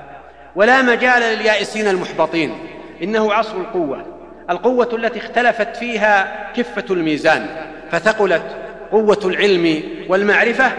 ولا 0.55 0.81
مجال 0.81 1.21
لليائسين 1.21 1.87
المحبطين. 1.87 2.57
إنه 3.03 3.33
عصر 3.33 3.57
القوة. 3.57 4.05
القوة 4.49 4.89
التي 4.93 5.19
اختلفت 5.19 5.77
فيها 5.77 6.47
كفة 6.55 6.85
الميزان 6.89 7.47
فثقلت 7.91 8.43
قوة 8.91 9.19
العلم 9.25 9.83
والمعرفة 10.09 10.71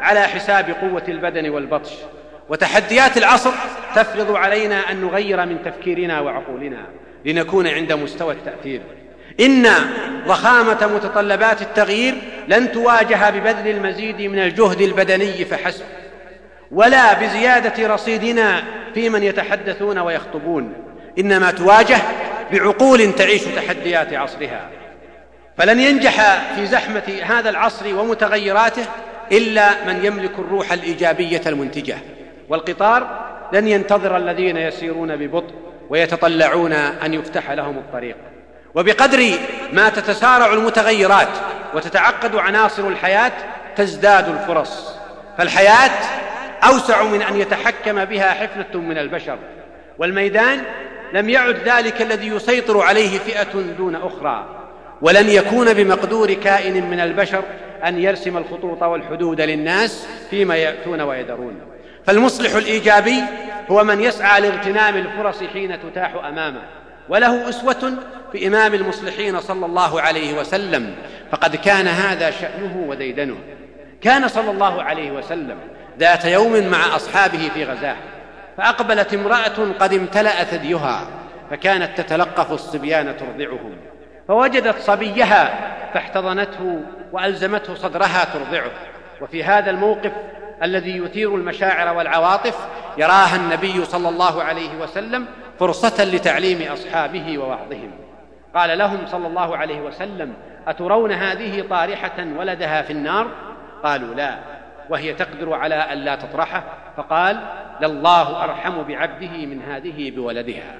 على 0.00 0.20
حساب 0.20 0.76
قوة 0.80 1.02
البدن 1.08 1.48
والبطش. 1.48 1.92
وتحديات 2.48 3.16
العصر 3.16 3.50
تفرض 3.94 4.36
علينا 4.36 4.90
أن 4.90 5.00
نغير 5.00 5.46
من 5.46 5.58
تفكيرنا 5.64 6.20
وعقولنا 6.20 6.86
لنكون 7.24 7.66
عند 7.66 7.92
مستوى 7.92 8.34
التأثير. 8.34 8.80
إن 9.40 9.66
ضخامة 10.26 10.90
متطلبات 10.94 11.62
التغيير 11.62 12.14
لن 12.48 12.72
تواجه 12.72 13.30
ببذل 13.30 13.68
المزيد 13.68 14.22
من 14.22 14.38
الجهد 14.38 14.80
البدني 14.80 15.44
فحسب 15.44 15.84
ولا 16.70 17.14
بزيادة 17.14 17.94
رصيدنا 17.94 18.62
في 18.94 19.08
من 19.08 19.22
يتحدثون 19.22 19.98
ويخطبون. 19.98 20.85
إنما 21.18 21.50
تواجه 21.50 21.98
بعقول 22.52 23.12
تعيش 23.12 23.42
تحديات 23.42 24.12
عصرها. 24.12 24.68
فلن 25.58 25.80
ينجح 25.80 26.38
في 26.54 26.66
زحمة 26.66 27.20
هذا 27.22 27.50
العصر 27.50 27.94
ومتغيراته 27.94 28.84
إلا 29.32 29.84
من 29.86 30.04
يملك 30.04 30.38
الروح 30.38 30.72
الإيجابية 30.72 31.40
المنتجة. 31.46 31.96
والقطار 32.48 33.26
لن 33.52 33.68
ينتظر 33.68 34.16
الذين 34.16 34.56
يسيرون 34.56 35.16
ببطء 35.16 35.54
ويتطلعون 35.90 36.72
أن 36.72 37.14
يفتح 37.14 37.50
لهم 37.50 37.78
الطريق. 37.78 38.16
وبقدر 38.74 39.30
ما 39.72 39.88
تتسارع 39.88 40.52
المتغيرات 40.52 41.28
وتتعقد 41.74 42.36
عناصر 42.36 42.88
الحياة 42.88 43.32
تزداد 43.76 44.28
الفرص. 44.28 44.92
فالحياة 45.38 45.90
أوسع 46.64 47.02
من 47.02 47.22
أن 47.22 47.36
يتحكم 47.36 48.04
بها 48.04 48.30
حفنه 48.30 48.80
من 48.80 48.98
البشر. 48.98 49.38
والميدان 49.98 50.62
لم 51.12 51.30
يعد 51.30 51.56
ذلك 51.68 52.02
الذي 52.02 52.26
يسيطر 52.26 52.80
عليه 52.80 53.18
فئة 53.18 53.60
دون 53.78 53.94
أخرى. 53.94 54.46
ولن 55.02 55.28
يكون 55.28 55.74
بمقدور 55.74 56.32
كائن 56.32 56.90
من 56.90 57.00
البشر 57.00 57.42
أن 57.86 57.98
يرسم 57.98 58.36
الخطوط 58.36 58.82
والحدود 58.82 59.40
للناس 59.40 60.06
فيما 60.30 60.56
يأتون 60.56 61.00
ويذرون. 61.00 61.60
فالمصلح 62.04 62.54
الإيجابي 62.54 63.22
هو 63.70 63.84
من 63.84 64.00
يسعى 64.00 64.40
لاغتنام 64.40 64.96
الفرص 64.96 65.42
حين 65.52 65.78
تتاح 65.82 66.14
أمامه. 66.14 66.62
وله 67.08 67.48
أسوة 67.48 67.92
بامام 68.32 68.74
المصلحين 68.74 69.40
صلى 69.40 69.66
الله 69.66 70.00
عليه 70.00 70.38
وسلم. 70.38 70.94
فقد 71.32 71.56
كان 71.56 71.88
هذا 71.88 72.30
شأنه 72.30 72.84
وديدنه. 72.88 73.36
كان 74.00 74.28
صلى 74.28 74.50
الله 74.50 74.82
عليه 74.82 75.10
وسلم 75.10 75.56
ذات 75.98 76.24
يوم 76.24 76.66
مع 76.68 76.96
أصحابه 76.96 77.50
في 77.54 77.64
غزاة. 77.64 77.96
فأقبلت 78.56 79.14
امرأة 79.14 79.72
قد 79.80 79.92
امتلأ 79.92 80.44
ثديها 80.44 81.06
فكانت 81.50 82.00
تتلقف 82.00 82.52
الصبيان 82.52 83.16
ترضعهم. 83.16 83.76
فوجدت 84.28 84.78
صبيها 84.78 85.54
فاحتضنته 85.94 86.82
وألزمته 87.12 87.74
صدرها 87.74 88.24
ترضعه. 88.24 88.70
وفي 89.20 89.44
هذا 89.44 89.70
الموقف 89.70 90.12
الذي 90.62 90.96
يثير 90.96 91.34
المشاعر 91.34 91.96
والعواطف 91.96 92.56
يراها 92.98 93.36
النبي 93.36 93.84
صلى 93.84 94.08
الله 94.08 94.42
عليه 94.42 94.76
وسلم 94.76 95.26
فرصة 95.58 96.04
لتعليم 96.04 96.72
أصحابه 96.72 97.38
ووعظهم. 97.38 97.90
قال 98.54 98.78
لهم 98.78 99.06
صلى 99.06 99.26
الله 99.26 99.56
عليه 99.56 99.80
وسلم 99.80 100.34
أترون 100.68 101.12
هذه 101.12 101.64
طارحة 101.70 102.26
ولدها 102.36 102.82
في 102.82 102.92
النار؟ 102.92 103.26
قالوا 103.84 104.14
لا. 104.14 104.55
وهي 104.90 105.14
تقدر 105.14 105.54
على 105.54 105.74
أن 105.74 105.98
لا 105.98 106.16
تطرحه 106.16 106.64
فقال 106.96 107.40
لله 107.80 108.44
أرحم 108.44 108.82
بعبده 108.82 109.46
من 109.46 109.62
هذه 109.62 110.10
بولدها. 110.10 110.74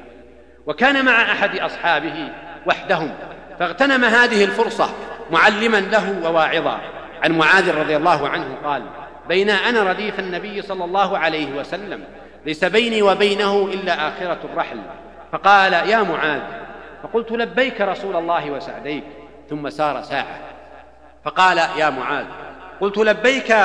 وكان 0.66 1.04
مع 1.04 1.22
أحد 1.22 1.58
أصحابه 1.58 2.28
وحدهم 2.66 3.14
فاغتنم 3.58 4.04
هذه 4.04 4.44
الفرصة 4.44 4.88
معلما 5.30 5.80
له 5.80 6.20
وواعظا. 6.24 6.80
عن 7.22 7.32
معاذ 7.32 7.78
رضي 7.78 7.96
الله 7.96 8.28
عنه 8.28 8.56
قال 8.64 8.82
بين 9.28 9.50
أنا 9.50 9.82
رديف 9.82 10.20
النبي 10.20 10.62
صلى 10.62 10.84
الله 10.84 11.18
عليه 11.18 11.52
وسلم 11.52 12.04
ليس 12.46 12.64
بيني 12.64 13.02
وبينه 13.02 13.68
إلا 13.74 14.08
آخرة 14.08 14.38
الرحل. 14.44 14.80
فقال 15.32 15.72
يا 15.72 16.02
معاذ. 16.02 16.40
فقلت 17.02 17.32
لبيك 17.32 17.80
رسول 17.80 18.16
الله 18.16 18.50
وسعديك. 18.50 19.04
ثم 19.50 19.70
سار 19.70 20.02
ساعة. 20.02 20.38
فقال 21.24 21.58
يا 21.58 21.90
معاذ. 21.90 22.24
قلت 22.80 22.98
لبيك 22.98 23.56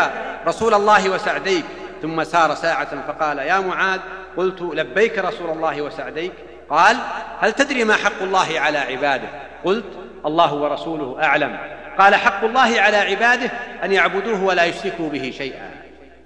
رسول 0.48 0.74
الله 0.74 1.10
وسعديك. 1.10 1.66
ثم 2.02 2.24
سار 2.24 2.56
ساعة 2.56 3.08
فقال 3.08 3.38
يا 3.38 3.60
معاذ. 3.60 4.00
قلت 4.38 4.62
لبيك 4.62 5.20
رسول 5.20 5.50
الله 5.50 5.82
وسعديك. 5.82 6.32
قال 6.70 6.98
هل 7.40 7.54
تدري 7.54 7.84
ما 7.84 7.94
حق 7.94 8.22
الله 8.22 8.60
على 8.60 8.78
عباده؟ 8.78 9.28
قلت 9.64 9.86
الله 10.26 10.54
ورسوله 10.54 11.24
أعلم. 11.24 11.58
قال 11.98 12.16
حق 12.16 12.44
الله 12.44 12.82
على 12.82 12.98
عباده 12.98 13.52
أن 13.84 13.92
يعبدوه 13.92 14.44
ولا 14.44 14.66
يشركوا 14.66 15.10
به 15.10 15.34
شيئا. 15.38 15.70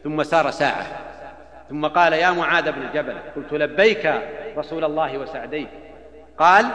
ثم 0.04 0.24
سار 0.24 0.52
ساعة. 0.52 0.86
ثم 1.70 1.88
قال 1.88 2.14
يا 2.14 2.32
معاذ 2.32 2.72
بن 2.72 2.90
جبل. 2.94 3.18
قلت 3.36 3.54
لبيك 3.54 4.22
رسول 4.58 4.84
الله 4.84 5.18
وسعديك. 5.18 5.68
قال 6.40 6.66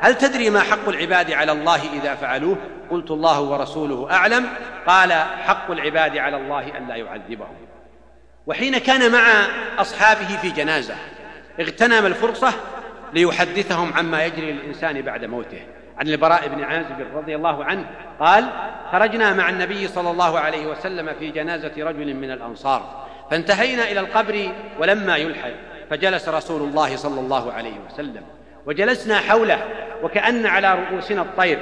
هل 0.00 0.14
تدري 0.14 0.50
ما 0.50 0.60
حق 0.60 0.88
العباد 0.88 1.30
على 1.30 1.52
الله 1.52 1.80
إذا 1.92 2.14
فعلوه؟ 2.14 2.56
قلت 2.90 3.10
الله 3.10 3.40
ورسوله 3.40 4.12
أعلم. 4.12 4.46
قال 4.86 5.12
حق 5.12 5.70
العباد 5.70 6.16
على 6.16 6.36
الله 6.36 6.78
أن 6.78 6.88
لا 6.88 6.96
يعذبهم. 6.96 7.56
وحين 8.46 8.78
كان 8.78 9.12
مع 9.12 9.46
أصحابه 9.78 10.36
في 10.36 10.50
جنازة 10.50 10.94
اغتنم 11.60 12.06
الفرصة 12.06 12.52
ليحدثهم 13.12 13.92
عما 13.92 14.24
يجري 14.24 14.52
للإنسان 14.52 15.02
بعد 15.02 15.24
موته. 15.24 15.60
عن 15.98 16.08
البراء 16.08 16.48
بن 16.48 16.64
عازب 16.64 17.06
رضي 17.14 17.36
الله 17.36 17.64
عنه 17.64 17.84
قال 18.20 18.44
خرجنا 18.92 19.32
مع 19.32 19.48
النبي 19.48 19.88
صلى 19.88 20.10
الله 20.10 20.38
عليه 20.38 20.66
وسلم 20.66 21.14
في 21.18 21.30
جنازة 21.30 21.72
رجل 21.78 22.14
من 22.14 22.30
الأنصار 22.30 23.06
فانتهينا 23.30 23.82
إلى 23.82 24.00
القبر 24.00 24.52
ولما 24.78 25.16
يلحد 25.16 25.52
فجلس 25.90 26.28
رسول 26.28 26.62
الله 26.62 26.96
صلى 26.96 27.20
الله 27.20 27.52
عليه 27.52 27.74
وسلم. 27.86 28.22
وجلسنا 28.66 29.18
حوله 29.18 29.58
وكأن 30.02 30.46
على 30.46 30.74
رؤوسنا 30.74 31.22
الطير 31.22 31.58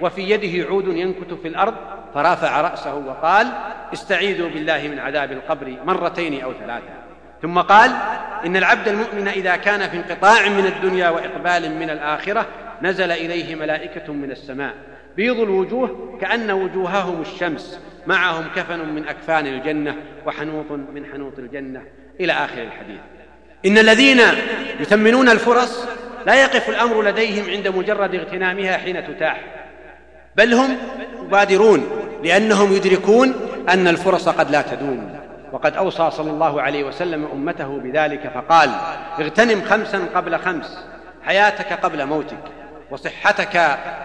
وفي 0.00 0.30
يده 0.30 0.68
عود 0.68 0.88
ينكت 0.88 1.34
في 1.42 1.48
الأرض 1.48 1.74
فرافع 2.14 2.60
رأسه 2.60 2.94
وقال 2.94 3.46
استعيذوا 3.92 4.48
بالله 4.48 4.88
من 4.88 4.98
عذاب 4.98 5.32
القبر 5.32 5.76
مرتين 5.84 6.42
أو 6.42 6.52
ثلاثة. 6.52 6.98
ثم 7.42 7.58
قال 7.58 7.90
إن 8.46 8.56
العبد 8.56 8.88
المؤمن 8.88 9.28
إذا 9.28 9.56
كان 9.56 9.88
في 9.88 9.96
انقطاع 9.96 10.48
من 10.48 10.66
الدنيا 10.66 11.08
وإقبال 11.08 11.74
من 11.78 11.90
الآخرة 11.90 12.46
نزل 12.82 13.10
إليه 13.10 13.54
ملائكة 13.54 14.12
من 14.12 14.30
السماء 14.30 14.74
بيض 15.16 15.40
الوجوه 15.40 16.18
كأن 16.20 16.50
وجوههم 16.50 17.20
الشمس 17.20 17.80
معهم 18.06 18.44
كفن 18.56 18.88
من 18.88 19.08
أكفان 19.08 19.46
الجنة 19.46 19.96
وحنوط 20.26 20.70
من 20.70 21.06
حنوط 21.12 21.38
الجنة. 21.38 21.82
إلى 22.20 22.32
آخر 22.32 22.62
الحديث. 22.62 23.00
إن 23.66 23.78
الذين 23.78 24.20
يثمنون 24.80 25.28
الفرص 25.28 25.88
لا 26.28 26.34
يقف 26.34 26.68
الأمر 26.68 27.02
لديهم 27.02 27.50
عند 27.50 27.68
مجرد 27.68 28.14
اغتنامها 28.14 28.76
حين 28.76 29.06
تتاح. 29.06 29.40
بل 30.36 30.54
هم 30.54 30.76
يبادرون 31.22 31.86
لأنهم 32.24 32.72
يدركون 32.72 33.34
أن 33.68 33.88
الفرص 33.88 34.28
قد 34.28 34.50
لا 34.50 34.62
تدوم. 34.62 35.20
وقد 35.52 35.76
أوصى 35.76 36.10
صلى 36.10 36.30
الله 36.30 36.62
عليه 36.62 36.84
وسلم 36.84 37.28
أمته 37.32 37.78
بذلك 37.78 38.30
فقال 38.34 38.70
اغتنم 39.20 39.62
خمسا 39.62 40.08
قبل 40.14 40.38
خمس 40.38 40.84
حياتك 41.22 41.72
قبل 41.72 42.06
موتك 42.06 42.44
وصحتك 42.90 43.56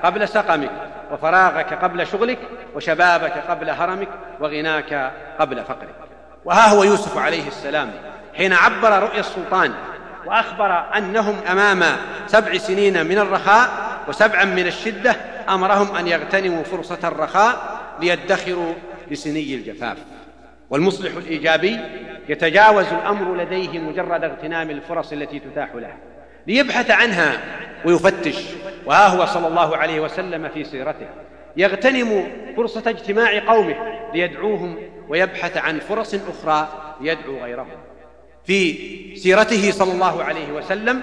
قبل 0.03 0.27
سقمك 0.27 0.71
وفراغك 1.11 1.73
قبل 1.73 2.07
شغلك 2.07 2.39
وشبابك 2.75 3.33
قبل 3.49 3.69
هرمك 3.69 4.09
وغناك 4.39 5.11
قبل 5.39 5.63
فقرك. 5.63 5.95
وها 6.45 6.67
هو 6.67 6.83
يوسف 6.83 7.17
عليه 7.17 7.47
السلام 7.47 7.91
حين 8.37 8.53
عبر 8.53 9.03
رؤيا 9.03 9.19
السلطان 9.19 9.73
وأخبر 10.25 10.97
أنهم 10.97 11.35
أمام 11.51 11.83
سبع 12.27 12.57
سنين 12.57 13.05
من 13.05 13.17
الرخاء 13.17 13.69
وسبعا 14.07 14.45
من 14.45 14.67
الشدة 14.67 15.15
أمرهم 15.49 15.95
أن 15.95 16.07
يغتنموا 16.07 16.63
فرصة 16.63 16.99
الرخاء 17.03 17.79
ليدخروا 18.01 18.73
لسني 19.11 19.55
الجفاف. 19.55 19.97
والمصلح 20.69 21.11
الإيجابي 21.17 21.79
يتجاوز 22.29 22.85
الأمر 22.85 23.35
لديه 23.35 23.79
مجرد 23.79 24.23
اغتنام 24.23 24.69
الفرص 24.69 25.11
التي 25.11 25.39
تتاح 25.39 25.75
له. 25.75 25.93
ليبحث 26.47 26.91
عنها 26.91 27.41
ويفتش. 27.85 28.37
وها 28.85 29.07
هو 29.07 29.25
صلى 29.25 29.47
الله 29.47 29.77
عليه 29.77 29.99
وسلم 29.99 30.49
في 30.53 30.63
سيرته. 30.63 31.07
يغتنم 31.57 32.27
فرصة 32.57 32.83
اجتماع 32.89 33.39
قومه 33.47 33.75
ليدعوهم 34.13 34.77
ويبحث 35.09 35.57
عن 35.57 35.79
فرص 35.79 36.15
أخرى 36.15 36.67
ليدعو 37.01 37.37
غيرهم. 37.43 37.67
في 38.45 38.75
سيرته 39.15 39.71
صلى 39.71 39.91
الله 39.91 40.23
عليه 40.23 40.51
وسلم 40.51 41.01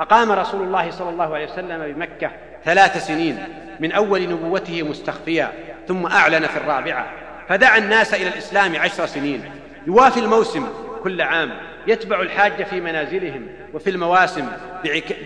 أقام 0.00 0.32
رسول 0.32 0.62
الله 0.62 0.90
صلى 0.90 1.10
الله 1.10 1.34
عليه 1.34 1.52
وسلم 1.52 1.92
بمكة 1.92 2.30
ثلاث 2.64 3.06
سنين 3.06 3.38
من 3.80 3.92
أول 3.92 4.28
نبوته 4.28 4.82
مستخفيا 4.82 5.52
ثم 5.88 6.06
أعلن 6.06 6.46
في 6.46 6.56
الرابعة. 6.56 7.12
فدعا 7.48 7.78
الناس 7.78 8.14
إلى 8.14 8.28
الإسلام 8.28 8.76
عشر 8.76 9.06
سنين. 9.06 9.44
يوافي 9.86 10.20
الموسم 10.20 10.68
كل 11.02 11.20
عام 11.20 11.50
يتبع 11.86 12.20
الحاج 12.20 12.62
في 12.62 12.80
منازلهم 12.80 13.46
وفي 13.74 13.90
المواسم 13.90 14.46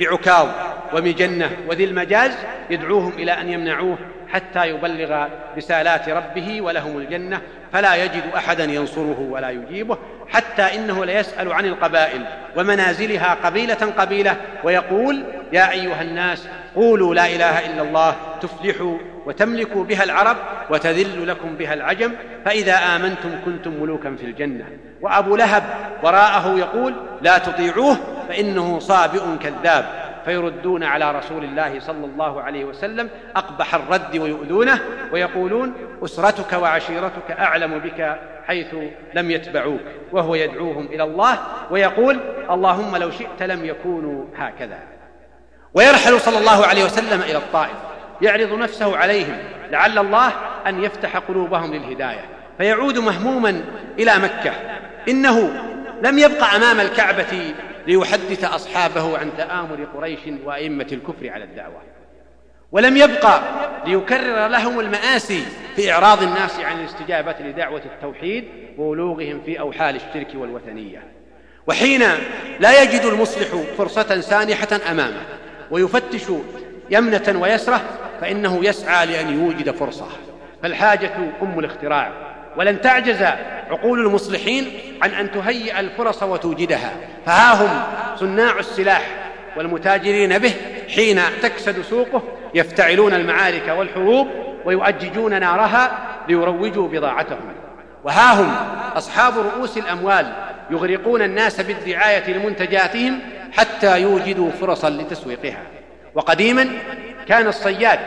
بعكاظ 0.01 0.49
ومجنة 0.93 1.51
وذي 1.69 1.85
المجاز 1.85 2.33
يدعوهم 2.71 3.13
إلى 3.13 3.33
أن 3.33 3.49
يمنعوه 3.49 3.99
حتى 4.33 4.69
يبلغ 4.69 5.27
رسالات 5.57 6.09
ربه 6.09 6.63
ولهم 6.63 6.99
الجنة 6.99 7.41
فلا 7.73 8.05
يجد 8.05 8.23
أحدا 8.37 8.65
ينصره 8.65 9.29
ولا 9.31 9.51
يجيبه 9.51 9.99
حتى 10.29 10.63
إنه 10.63 11.05
ليسأل 11.05 11.53
عن 11.53 11.65
القبائل 11.65 12.25
ومنازلها 12.57 13.35
قبيلة 13.35 13.93
قبيلة 13.99 14.37
ويقول 14.65 15.25
يا 15.53 15.71
أيها 15.71 16.03
الناس 16.03 16.49
قولوا 16.77 17.15
لا 17.15 17.27
إله 17.27 17.67
إلا 17.67 17.83
الله 17.83 18.17
تفلحوا 18.41 18.99
وتملكوا 19.27 19.85
بها 19.85 20.05
العرب 20.05 20.37
وتذل 20.71 21.29
لكم 21.29 21.57
بها 21.57 21.75
العجم 21.75 22.13
فإذا 22.45 22.75
آمنتم 22.97 23.31
كنتم 23.45 23.83
ملوكا 23.83 24.17
في 24.17 24.27
الجنة. 24.27 24.65
وأبو 25.01 25.37
لهب 25.37 25.63
وراءه 26.03 26.59
يقول 26.59 26.95
لا 27.23 27.39
تطيعوه 27.39 27.97
فإنه 28.29 28.79
صابئ 28.79 29.21
كذاب. 29.43 30.08
فيردون 30.29 30.85
على 30.85 31.13
رسول 31.13 31.45
الله 31.45 31.81
صلى 31.81 32.07
الله 32.07 32.43
عليه 32.43 32.65
وسلم 32.65 33.11
أقبح 33.37 33.75
الرد 33.75 34.17
ويؤذونه 34.17 34.81
ويقولون 35.13 35.75
أسرتك 36.05 36.53
وعشيرتك 36.53 37.31
أعلم 37.31 37.79
بك 37.79 38.19
حيث 38.47 38.75
لم 39.15 39.31
يتبعوك 39.31 39.81
وهو 40.13 40.35
يدعوهم 40.35 40.87
إلى 40.87 41.03
الله 41.03 41.39
ويقول 41.71 42.21
اللهم 42.51 42.97
لو 42.97 43.11
شئت 43.11 43.43
لم 43.43 43.65
يكونوا 43.65 44.25
هكذا. 44.37 44.79
ويرحل 45.75 46.21
صلى 46.21 46.39
الله 46.39 46.67
عليه 46.67 46.85
وسلم 46.85 47.21
إلى 47.21 47.37
الطائف 47.37 47.77
يعرض 48.23 48.53
نفسه 48.53 48.97
عليهم 48.97 49.37
لعل 49.71 49.99
الله 49.99 50.33
أن 50.67 50.85
يفتح 50.85 51.17
قلوبهم 51.17 51.75
للهداية. 51.75 52.25
فيعود 52.59 52.99
مهموما 52.99 53.61
إلى 53.99 54.13
مكة. 54.17 54.53
إنه 55.09 55.51
لم 56.03 56.19
يبق 56.19 56.45
أمام 56.45 56.81
الكعبة 56.81 57.55
ليحدث 57.89 58.45
أصحابه 58.45 59.19
عن 59.19 59.31
تامر 59.37 59.85
قريش 59.97 60.21
وأئمة 60.45 60.87
الكفر 60.93 61.31
على 61.31 61.45
الدعوة. 61.45 61.83
ولم 62.73 62.97
يبقى 62.97 63.43
ليكرر 63.87 64.49
لهم 64.49 64.81
المآسي 64.81 65.43
في 65.77 65.93
إعراض 65.93 66.23
الناس 66.23 66.61
عن 66.61 66.81
الاستجابة 66.81 67.35
لدعوة 67.41 67.83
التوحيد 67.85 68.45
وولوغهم 68.79 69.41
في 69.47 69.61
أوحال 69.61 69.97
الشرك 69.97 70.29
والوثنية. 70.35 71.03
وحين 71.67 72.03
لا 72.61 72.83
يجد 72.83 73.01
المصلح 73.01 73.49
فرصة 73.79 74.21
سانحة 74.21 74.69
أمامه 74.91 75.23
ويفتش 75.71 76.25
يمنة 76.91 77.41
ويسرة 77.41 77.81
فإنه 78.21 78.61
يسعى 78.63 79.07
لأن 79.07 79.45
يوجد 79.45 79.71
فرصة. 79.71 80.09
فالحاجة 80.63 81.11
أم 81.43 81.59
الاختراع. 81.59 82.28
ولن 82.59 82.81
تعجز 82.81 83.23
عقول 83.71 84.07
المصلحين 84.07 84.73
عن 85.03 85.11
أن 85.11 85.31
تهيئ 85.31 85.81
الفرص 85.81 86.23
وتوجدها. 86.23 86.93
فها 87.27 87.53
هم 87.55 87.83
صناع 88.17 88.59
السلاح 88.59 89.07
والمتاجرين 89.57 90.39
به 90.39 90.53
حين 90.95 91.21
تكسد 91.43 91.83
سوقه 91.83 92.23
يفتعلون 92.55 93.15
المعارك 93.15 93.75
والحروب 93.79 94.29
ويؤججون 94.65 95.41
نارها 95.41 95.99
ليروجوا 96.29 96.89
بضاعتهم. 96.89 97.53
وها 98.05 98.41
هم 98.41 98.55
أصحاب 98.97 99.39
رؤوس 99.39 99.79
الأموال 99.79 100.33
يغرقون 100.71 101.23
الناس 101.23 101.61
بالدعاية 101.61 102.31
لمنتجاتهم 102.31 103.21
حتى 103.53 104.03
يوجدوا 104.03 104.51
فرصا 104.51 104.91
لتسويقها. 104.91 105.63
وقديما 106.15 106.69
كان 107.29 107.47
الصياد 107.47 107.99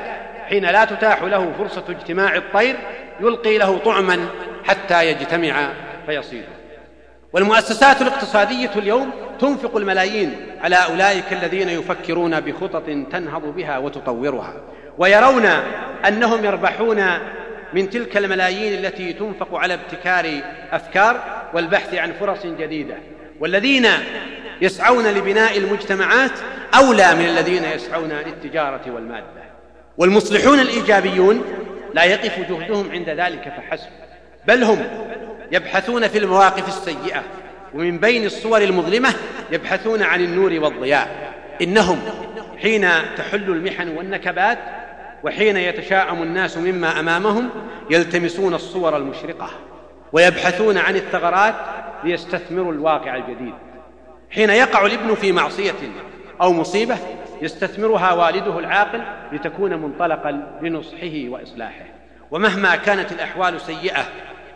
حين 0.50 0.66
لا 0.66 0.86
تتاح 0.86 1.24
له 1.24 1.54
فرصة 1.58 1.84
اجتماع 1.90 2.36
الطير 2.36 2.76
يلقي 3.22 3.58
له 3.58 3.78
طعما 3.78 4.28
حتى 4.64 5.12
يجتمع 5.12 5.70
فيصيده 6.06 6.62
والمؤسسات 7.34 8.02
الاقتصادية 8.02 8.72
اليوم 8.76 9.12
تنفق 9.40 9.78
الملايين 9.78 10.36
على 10.62 10.76
أولئك 10.76 11.34
الذين 11.34 11.70
يفكرون 11.70 12.40
بخطط 12.40 12.86
تنهض 13.12 13.56
بها 13.56 13.78
وتطورها 13.78 14.54
ويرون 14.98 15.46
أنهم 16.08 16.46
يربحون 16.46 17.04
من 17.74 17.90
تلك 17.90 18.18
الملايين 18.18 18.86
التي 18.86 19.14
تنفق 19.14 19.56
على 19.56 19.74
ابتكار 19.74 20.42
أفكار 20.72 21.44
والبحث 21.54 21.94
عن 21.96 22.14
فرص 22.20 22.46
جديدة. 22.46 22.96
والذين 23.40 23.88
يسعون 24.62 25.08
لبناء 25.08 25.58
المجتمعات 25.58 26.32
أولى 26.76 27.16
من 27.16 27.26
الذين 27.26 27.64
يسعون 27.64 28.10
للتجارة 28.10 28.92
والمادة. 28.92 29.42
والمصلحون 29.98 30.60
الإيجابيون 30.60 31.44
لا 31.94 32.04
يقف 32.04 32.40
جهدهم 32.40 32.92
عند 32.92 33.10
ذلك 33.10 33.54
فحسب. 33.58 33.90
بل 34.48 34.64
هم 34.64 34.84
يبحثون 35.52 36.08
في 36.08 36.18
المواقف 36.18 36.68
السيئة 36.68 37.24
ومن 37.74 37.98
بين 37.98 38.26
الصور 38.26 38.62
المظلمة 38.62 39.14
يبحثون 39.52 40.04
عن 40.04 40.22
النور 40.22 40.54
والضياء. 40.54 41.34
إنهم 41.62 42.02
حين 42.62 42.88
تحل 43.18 43.50
المحن 43.50 43.98
والنكبات 43.98 44.58
وحين 45.24 45.58
يتشاءم 45.58 46.24
الناس 46.24 46.58
مما 46.58 47.00
أمامهم 47.00 47.50
يلتمسون 47.90 48.54
الصور 48.54 48.98
المشرقة 48.98 49.50
ويبحثون 50.14 50.78
عن 50.78 50.96
الثغرات 50.96 51.56
ليستثمروا 52.04 52.72
الواقع 52.72 53.16
الجديد. 53.16 53.54
حين 54.32 54.50
يقع 54.50 54.86
الابن 54.86 55.16
في 55.16 55.32
معصية 55.32 55.74
أو 56.42 56.54
مصيبة 56.54 56.98
يستثمرها 57.42 58.14
والده 58.14 58.60
العاقل 58.60 59.02
لتكون 59.32 59.76
منطلقا 59.76 60.58
لنصحه 60.62 61.24
وإصلاحه. 61.28 61.86
ومهما 62.32 62.76
كانت 62.76 63.12
الأحوال 63.12 63.62
سيئة 63.62 64.04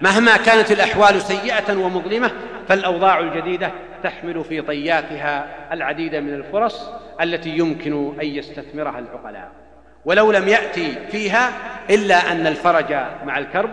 مهما 0.02 0.38
كانت 0.38 0.72
الأحوال 0.72 1.22
سيئة 1.22 1.78
ومظلمة 1.78 2.32
فالأوضاع 2.68 3.20
الجديدة 3.20 3.72
تحمل 4.04 4.44
في 4.44 4.62
طياتها 4.62 5.48
العديد 5.72 6.16
من 6.16 6.34
الفرص 6.34 6.90
التي 7.22 7.50
يمكن 7.50 8.20
أن 8.22 8.28
يستثمرها 8.28 9.00
العقلاء. 9.00 9.52
ولو 10.06 10.32
لم 10.32 10.48
يأتي 10.48 10.96
فيها 11.12 11.52
إلا 11.90 12.32
أن 12.32 12.48
الفرج 12.48 12.94
مع 13.26 13.38
الكرب 13.38 13.70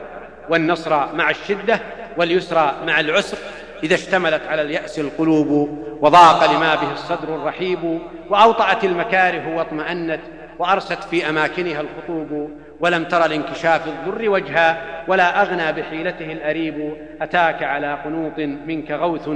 والنصر 0.51 1.15
مع 1.15 1.31
الشدة 1.31 1.81
واليسر 2.17 2.73
مع 2.87 3.01
العسر 3.01 3.39
إذا 3.83 3.95
اشتملت 3.95 4.43
على 4.47 4.63
اليأس 4.63 4.99
القلوب 4.99 5.79
وضاق 6.01 6.53
لما 6.53 6.75
به 6.75 6.93
الصدر 6.93 7.35
الرحيب 7.37 8.01
وأوطأت 8.31 8.85
المكاره 8.85 9.57
واطمأنت 9.57 10.21
وأرست 10.59 11.05
في 11.05 11.29
أماكنها 11.29 11.81
الخطوب 11.81 12.51
ولم 12.81 13.05
تر 13.05 13.27
لانكشاف 13.27 13.89
الضر 13.89 14.29
وجها 14.29 14.83
ولا 15.09 15.43
أغنى 15.43 15.73
بحيلته 15.73 16.33
الأريب 16.33 16.97
أتاك 17.21 17.63
على 17.63 17.99
قنوط 18.05 18.39
منك 18.39 18.91
غوث 18.91 19.29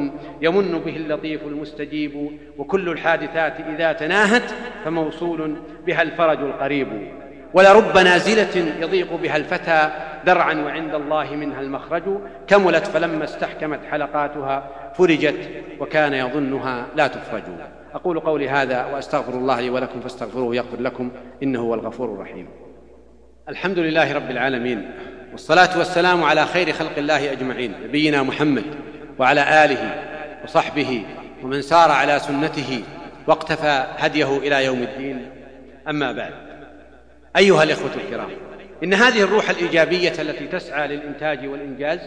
يمن 0.42 0.78
به 0.78 0.97
اللطيف 0.97 1.42
المستجيب 1.42 2.38
وكل 2.59 2.88
الحادثات 2.88 3.55
إذا 3.61 3.92
تناهت 3.92 4.55
فموصول 4.84 5.57
بها 5.86 6.03
الفرج 6.03 6.38
القريب 6.38 6.88
ولرب 7.55 7.99
نازلة 7.99 8.72
يضيق 8.80 9.14
بها 9.22 9.36
الفتى 9.36 9.90
درعا 10.27 10.55
وعند 10.55 10.95
الله 10.95 11.37
منها 11.37 11.61
المخرج 11.61 12.03
كملت 12.47 12.87
فلما 12.87 13.24
استحكمت 13.24 13.81
حلقاتها 13.91 14.68
فرجت 14.95 15.51
وكان 15.81 16.14
يظنها 16.14 16.87
لا 16.97 17.07
تفرج. 17.07 17.43
أقول 17.95 18.20
قولي 18.20 18.49
هذا 18.49 18.85
وأستغفر 18.85 19.33
الله 19.33 19.61
لي 19.61 19.70
ولكم 19.70 20.01
فاستغفروه 20.01 20.57
يغفر 20.57 20.81
لكم 20.81 21.11
إنه 21.43 21.61
هو 21.61 21.74
الغفور 21.74 22.14
الرحيم. 22.14 22.49
الحمد 23.49 23.79
لله 23.79 24.12
رب 24.12 24.31
العالمين 24.31 24.91
والصلاة 25.33 25.79
والسلام 25.79 26.24
على 26.24 26.47
خير 26.47 26.72
خلق 26.72 26.99
الله 26.99 27.33
أجمعين 27.33 27.74
نبينا 27.85 28.22
محمد 28.22 28.64
وعلى 29.18 29.64
آله 29.64 29.95
وصحبه 30.45 31.03
ومن 31.43 31.62
سار 31.62 31.91
على 31.91 32.18
سنته 32.18 32.83
واقتفى 33.27 33.85
هديه 33.99 34.37
إلى 34.37 34.64
يوم 34.64 34.83
الدين. 34.83 35.31
أما 35.89 36.12
بعد 36.12 36.33
أيها 37.37 37.62
الإخوة 37.62 37.91
الكرام 37.95 38.29
إن 38.85 38.95
هذه 38.95 39.22
الروح 39.22 39.51
الإيجابية 39.51 40.12
التي 40.18 40.47
تسعى 40.47 40.89
للإنتاج 40.89 41.47
والإنجاز 41.47 42.01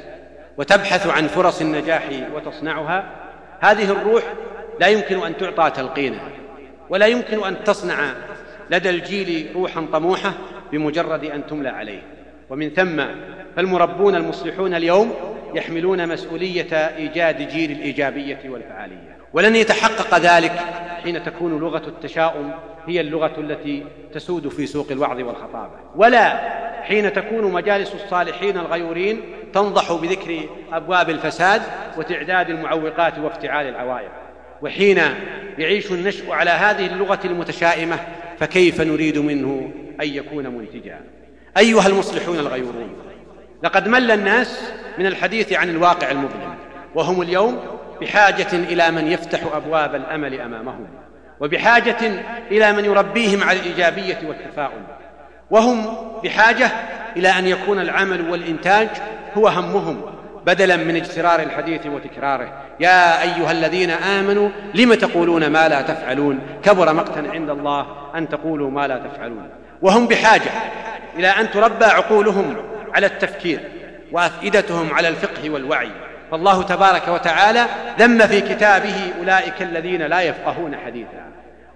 وتبحث 0.57 1.07
عن 1.07 1.28
فرص 1.28 1.61
النجاح 1.61 2.09
وتصنعها 2.36 3.11
هذه 3.59 3.91
الروح 3.91 4.24
لا 4.80 4.88
يمكن 4.88 5.24
أن 5.24 5.38
تعطى 5.38 5.72
تلقينا 5.76 6.20
ولا 6.89 7.07
يمكن 7.07 7.43
أن 7.43 7.63
تصنع 7.63 8.13
لدى 8.70 8.89
الجيل 8.89 9.51
روحا 9.55 9.88
طموحة 9.93 10.34
بمجرد 10.72 11.24
أن 11.24 11.47
تملى 11.47 11.70
عليه. 11.70 12.01
ومن 12.49 12.70
ثم 12.70 13.03
فالمربون 13.55 14.15
المصلحون 14.15 14.74
اليوم 14.74 15.13
يحملون 15.55 16.07
مسؤولية 16.07 16.73
إيجاد 16.73 17.47
جيل 17.47 17.71
الإيجابية 17.71 18.39
والفعالية. 18.45 19.17
ولن 19.33 19.55
يتحقق 19.55 20.17
ذلك 20.17 20.51
حين 21.03 21.23
تكون 21.23 21.59
لغة 21.59 21.87
التشاؤم 21.87 22.51
هي 22.87 23.01
اللغة 23.01 23.33
التي 23.37 23.85
تسود 24.13 24.47
في 24.47 24.65
سوق 24.65 24.91
الوعظ 24.91 25.19
والخطابة. 25.21 25.73
ولا 25.95 26.39
حين 26.83 27.13
تكون 27.13 27.53
مجالس 27.53 27.95
الصالحين 27.95 28.57
الغيورين 28.57 29.21
تنضح 29.53 29.93
بذكر 29.93 30.49
أبواب 30.73 31.09
الفساد 31.09 31.61
وتعداد 31.97 32.49
المعوقات 32.49 33.19
وافتعال 33.19 33.67
العوائق. 33.67 34.11
وحين 34.61 35.01
يعيش 35.57 35.91
النشء 35.91 36.31
على 36.31 36.49
هذه 36.49 36.85
اللغة 36.85 37.19
المتشائمة 37.25 37.99
فكيف 38.39 38.81
نريد 38.81 39.17
منه 39.17 39.71
أن 40.01 40.07
يكون 40.07 40.47
منتجا؟ 40.47 41.01
أيها 41.57 41.87
المصلحون 41.87 42.39
الغيورون 42.39 42.89
لقد 43.63 43.87
مل 43.87 44.11
الناس 44.11 44.73
من 44.97 45.05
الحديث 45.05 45.53
عن 45.53 45.69
الواقع 45.69 46.11
المظلم 46.11 46.55
وهم 46.95 47.21
اليوم 47.21 47.59
بحاجة 48.01 48.53
إلى 48.53 48.91
من 48.91 49.07
يفتح 49.07 49.39
أبواب 49.55 49.95
الأمل 49.95 50.41
أمامهم 50.41 50.87
وبحاجة 51.39 51.97
إلى 52.51 52.73
من 52.73 52.85
يربيهم 52.85 53.43
على 53.43 53.59
الإيجابية 53.59 54.19
والتفاؤل 54.27 54.81
وهم 55.51 55.85
بحاجة 56.23 56.71
إلى 57.17 57.29
أن 57.29 57.47
يكون 57.47 57.79
العمل 57.79 58.31
والإنتاج 58.31 58.87
هو 59.37 59.47
همهم 59.47 60.01
بدلا 60.45 60.75
من 60.75 60.95
اجترار 60.95 61.39
الحديث 61.39 61.85
وتكراره. 61.85 62.53
يا 62.79 63.21
أيها 63.21 63.51
الذين 63.51 63.91
آمنوا 63.91 64.49
لم 64.73 64.93
تقولون 64.93 65.47
ما 65.47 65.67
لا 65.67 65.81
تفعلون؟ 65.81 66.39
كبر 66.63 66.93
مقتا 66.93 67.19
عند 67.19 67.49
الله 67.49 67.85
أن 68.15 68.29
تقولوا 68.29 68.71
ما 68.71 68.87
لا 68.87 68.97
تفعلون. 68.97 69.49
وهم 69.81 70.07
بحاجة 70.07 70.51
إلى 71.17 71.27
أن 71.27 71.51
تربى 71.51 71.85
عقولهم 71.85 72.55
على 72.93 73.05
التفكير 73.05 73.59
وأفئدتهم 74.12 74.93
على 74.93 75.07
الفقه 75.07 75.49
والوعي. 75.49 75.89
فالله 76.32 76.64
تبارك 76.64 77.07
وتعالى 77.07 77.66
ذم 77.99 78.28
في 78.28 78.41
كتابه 78.41 79.14
أولئك 79.20 79.62
الذين 79.62 80.01
لا 80.01 80.22
يفقهون 80.22 80.76
حديثا. 80.76 81.30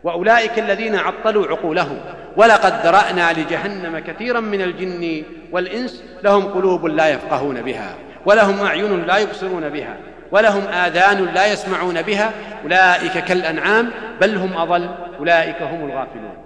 وأولئك 0.04 0.60
الذين 0.60 0.96
عطلوا 0.96 1.48
عقولهم. 1.48 2.00
ولقد 2.38 2.74
ذرأنا 2.86 3.34
لجهنم 3.34 4.00
كثيرا 4.00 4.40
من 4.40 4.62
الجن 4.62 5.24
والإنس. 5.52 6.04
لهم 6.24 6.44
قلوب 6.44 6.86
لا 6.86 7.08
يفقهون 7.08 7.62
بها. 7.62 7.96
ولهم 8.26 8.66
أعين 8.66 9.06
لا 9.06 9.18
يبصرون 9.18 9.70
بها. 9.70 9.98
ولهم 10.32 10.64
آذان 10.68 11.26
لا 11.34 11.54
يسمعون 11.54 12.02
بها. 12.02 12.32
أولئك 12.64 13.18
كالأنعام. 13.26 13.92
بل 14.22 14.38
هم 14.38 14.58
أضل. 14.58 14.90
أولئك 15.20 15.62
هم 15.62 15.90
الغافلون. 15.90 16.38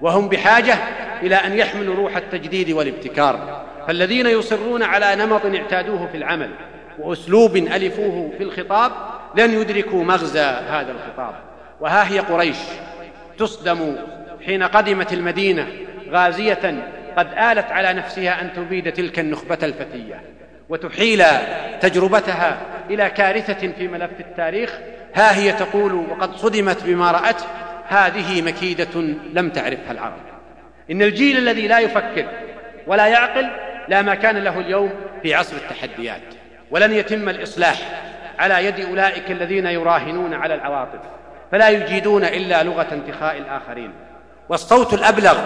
وهم 0.00 0.28
بحاجة 0.28 0.74
إلى 1.22 1.34
أن 1.34 1.58
يحملوا 1.58 1.94
روح 1.94 2.16
التجديد 2.16 2.70
والابتكار. 2.70 3.64
فالذين 3.86 4.26
يصرون 4.26 4.82
على 4.82 5.16
نمط 5.16 5.46
اعتادوه 5.46 6.06
في 6.06 6.16
العمل 6.16 6.50
وأسلوب 6.98 7.56
ألفوه 7.56 8.32
في 8.38 8.42
الخطاب 8.44 8.92
لن 9.34 9.60
يدركوا 9.60 10.04
مغزى 10.04 10.40
هذا 10.40 10.92
الخطاب. 10.92 11.34
وها 11.80 12.12
هي 12.12 12.18
قريش 12.18 12.56
تصدم 13.38 13.96
حين 14.46 14.62
قدمت 14.62 15.12
المدينة 15.12 15.66
غازية 16.10 16.84
قد 17.16 17.26
آلت 17.26 17.66
على 17.70 17.92
نفسها 17.92 18.40
أن 18.40 18.52
تبيد 18.52 18.92
تلك 18.92 19.18
النخبة 19.18 19.58
الفتية 19.62 20.20
وتحيل 20.68 21.24
تجربتها 21.80 22.58
إلى 22.90 23.10
كارثة 23.10 23.72
في 23.78 23.88
ملف 23.88 24.20
التاريخ. 24.20 24.78
ها 25.14 25.36
هي 25.36 25.52
تقول 25.52 25.94
وقد 25.94 26.36
صدمت 26.36 26.82
بما 26.84 27.10
رأته 27.10 27.44
هذه 27.88 28.42
مكيدة 28.42 29.00
لم 29.32 29.50
تعرفها 29.50 29.90
العرب. 29.92 30.20
إن 30.90 31.02
الجيل 31.02 31.38
الذي 31.38 31.68
لا 31.68 31.78
يفكر 31.78 32.26
ولا 32.86 33.06
يعقل 33.06 33.50
لا 33.88 34.02
مكان 34.02 34.38
له 34.38 34.60
اليوم 34.60 34.90
في 35.22 35.34
عصر 35.34 35.56
التحديات 35.56 36.22
ولن 36.70 36.92
يتم 36.92 37.28
الإصلاح 37.28 37.78
على 38.38 38.66
يد 38.66 38.80
أولئك 38.80 39.30
الذين 39.30 39.66
يراهنون 39.66 40.34
على 40.34 40.54
العواطف 40.54 41.00
فلا 41.52 41.68
يجيدون 41.68 42.24
إلا 42.24 42.62
لغة 42.62 42.86
انتخاء 42.92 43.38
الآخرين. 43.38 43.92
والصوت 44.48 44.94
الأبلغ 44.94 45.38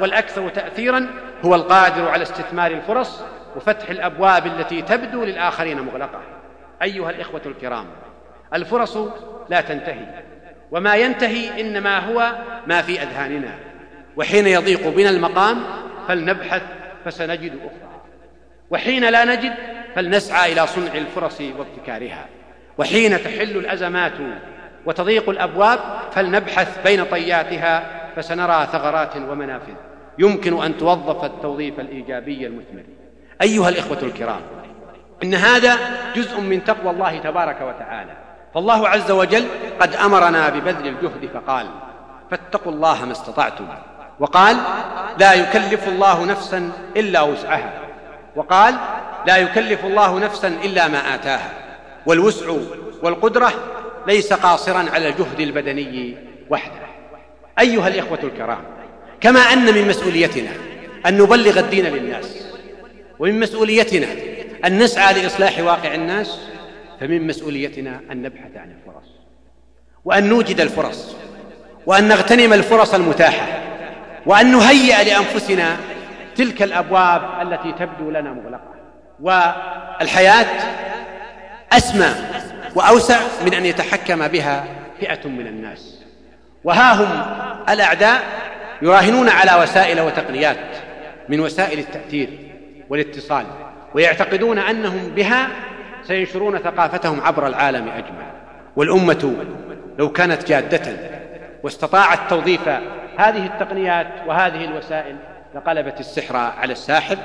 والأكثر 0.00 0.48
تأثيرا 0.48 1.06
هو 1.44 1.54
القادر 1.54 2.08
على 2.08 2.22
استثمار 2.22 2.70
الفرص 2.70 3.22
وفتح 3.56 3.90
الأبواب 3.90 4.46
التي 4.46 4.82
تبدو 4.82 5.24
للآخرين 5.24 5.80
مغلقة. 5.80 6.20
أيها 6.82 7.10
الإخوة 7.10 7.42
الكرام 7.46 7.86
الفرص 8.54 8.98
لا 9.48 9.60
تنتهي 9.60 10.06
وما 10.70 10.96
ينتهي 10.96 11.60
إنما 11.60 11.98
هو 11.98 12.32
ما 12.66 12.82
في 12.82 13.02
أذهاننا. 13.02 13.50
وحين 14.16 14.46
يضيق 14.46 14.88
بنا 14.88 15.10
المقام 15.10 15.62
فلنبحث 16.08 16.62
فسنجد 17.04 17.52
أخرى. 17.56 17.85
وحين 18.70 19.04
لا 19.04 19.24
نجد 19.24 19.52
فلنسعى 19.94 20.52
إلى 20.52 20.66
صنع 20.66 20.94
الفرص 20.94 21.40
وابتكارها. 21.40 22.26
وحين 22.78 23.22
تحل 23.24 23.56
الأزمات 23.56 24.12
وتضيق 24.86 25.30
الأبواب 25.30 25.78
فلنبحث 26.12 26.82
بين 26.84 27.04
طياتها 27.04 27.84
فسنرى 28.16 28.68
ثغرات 28.72 29.16
ومنافذ. 29.16 29.74
يمكن 30.18 30.62
أن 30.62 30.78
توظف 30.78 31.24
التوظيف 31.24 31.80
الإيجابي 31.80 32.46
المثمر. 32.46 32.82
أيها 33.42 33.68
الإخوة 33.68 34.02
الكرام 34.02 34.40
إن 35.22 35.34
هذا 35.34 35.78
جزء 36.16 36.40
من 36.40 36.64
تقوى 36.64 36.90
الله 36.90 37.18
تبارك 37.18 37.60
وتعالى. 37.60 38.12
فالله 38.54 38.88
عز 38.88 39.10
وجل 39.10 39.44
قد 39.80 39.94
أمرنا 39.94 40.48
ببذل 40.48 40.88
الجهد 40.88 41.30
فقال 41.34 41.66
فاتقوا 42.30 42.72
الله 42.72 43.04
ما 43.04 43.12
استطعتم. 43.12 43.68
وقال 44.20 44.56
لا 45.18 45.34
يكلف 45.34 45.88
الله 45.88 46.24
نفسا 46.24 46.72
إلا 46.96 47.22
وسعها. 47.22 47.85
وقال 48.36 48.74
لا 49.26 49.36
يكلف 49.36 49.84
الله 49.84 50.18
نفسا 50.18 50.48
إلا 50.48 50.88
ما 50.88 51.14
آتاها 51.14 51.50
والوسع 52.06 52.56
والقدرة 53.02 53.52
ليس 54.06 54.32
قاصرا 54.32 54.86
على 54.92 55.08
الجهد 55.08 55.40
البدني 55.40 56.16
وحده. 56.50 56.86
أيها 57.58 57.88
الإخوة 57.88 58.18
الكرام 58.22 58.64
كما 59.20 59.40
أن 59.40 59.74
من 59.74 59.88
مسؤوليتنا 59.88 60.50
أن 61.06 61.18
نبلغ 61.18 61.58
الدين 61.58 61.86
للناس 61.86 62.46
ومن 63.18 63.40
مسؤوليتنا 63.40 64.06
أن 64.64 64.78
نسعى 64.78 65.22
لإصلاح 65.22 65.58
واقع 65.58 65.94
الناس 65.94 66.38
فمن 67.00 67.26
مسؤوليتنا 67.26 68.00
أن 68.12 68.22
نبحث 68.22 68.56
عن 68.56 68.70
الفرص 68.70 69.08
وأن 70.04 70.28
نوجد 70.28 70.60
الفرص 70.60 71.16
وأن 71.86 72.08
نغتنم 72.08 72.52
الفرص 72.52 72.94
المتاحة 72.94 73.62
وأن 74.26 74.52
نهيئ 74.52 75.04
لأنفسنا 75.04 75.76
تلك 76.36 76.62
الأبواب 76.62 77.22
التي 77.42 77.72
تبدو 77.72 78.10
لنا 78.10 78.32
مغلقة. 78.32 78.74
والحياة 79.20 80.46
أسمى 81.72 82.08
وأوسع 82.74 83.18
من 83.46 83.54
أن 83.54 83.66
يتحكم 83.66 84.28
بها 84.28 84.64
فئة 85.00 85.28
من 85.28 85.46
الناس. 85.46 86.02
وها 86.64 86.92
هم 86.94 87.22
الأعداء 87.68 88.22
يراهنون 88.82 89.28
على 89.28 89.62
وسائل 89.62 90.00
وتقنيات 90.00 90.56
من 91.28 91.40
وسائل 91.40 91.78
التأثير 91.78 92.28
والاتصال 92.88 93.44
ويعتقدون 93.94 94.58
أنهم 94.58 95.08
بها 95.16 95.48
سينشرون 96.02 96.58
ثقافتهم 96.58 97.20
عبر 97.20 97.46
العالم 97.46 97.88
أجمع 97.88 98.26
والأمة 98.76 99.34
لو 99.98 100.12
كانت 100.12 100.48
جادة 100.48 100.96
واستطاعت 101.62 102.18
توظيف 102.30 102.68
هذه 103.18 103.46
التقنيات 103.46 104.06
وهذه 104.26 104.64
الوسائل 104.64 105.16
لقلبت 105.56 106.00
السحر 106.00 106.36
على 106.36 106.72
الساحر. 106.72 107.16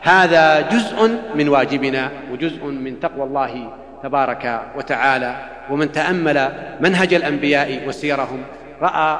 هذا 0.00 0.60
جزء 0.60 1.18
من 1.34 1.48
واجبنا 1.48 2.10
وجزء 2.32 2.64
من 2.64 3.00
تقوى 3.00 3.24
الله 3.24 3.72
تبارك 4.02 4.62
وتعالى. 4.76 5.36
ومن 5.70 5.92
تأمل 5.92 6.52
منهج 6.80 7.14
الأنبياء 7.14 7.88
وسيرهم 7.88 8.42
رأى 8.82 9.18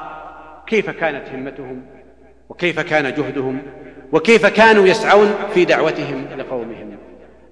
كيف 0.67 0.91
كانت 0.91 1.29
همتهم 1.35 1.83
وكيف 2.49 2.81
كان 2.81 3.15
جهدهم 3.15 3.63
وكيف 4.13 4.47
كانوا 4.47 4.87
يسعون 4.87 5.35
في 5.55 5.65
دعوتهم 5.65 6.27
لقومهم. 6.39 6.97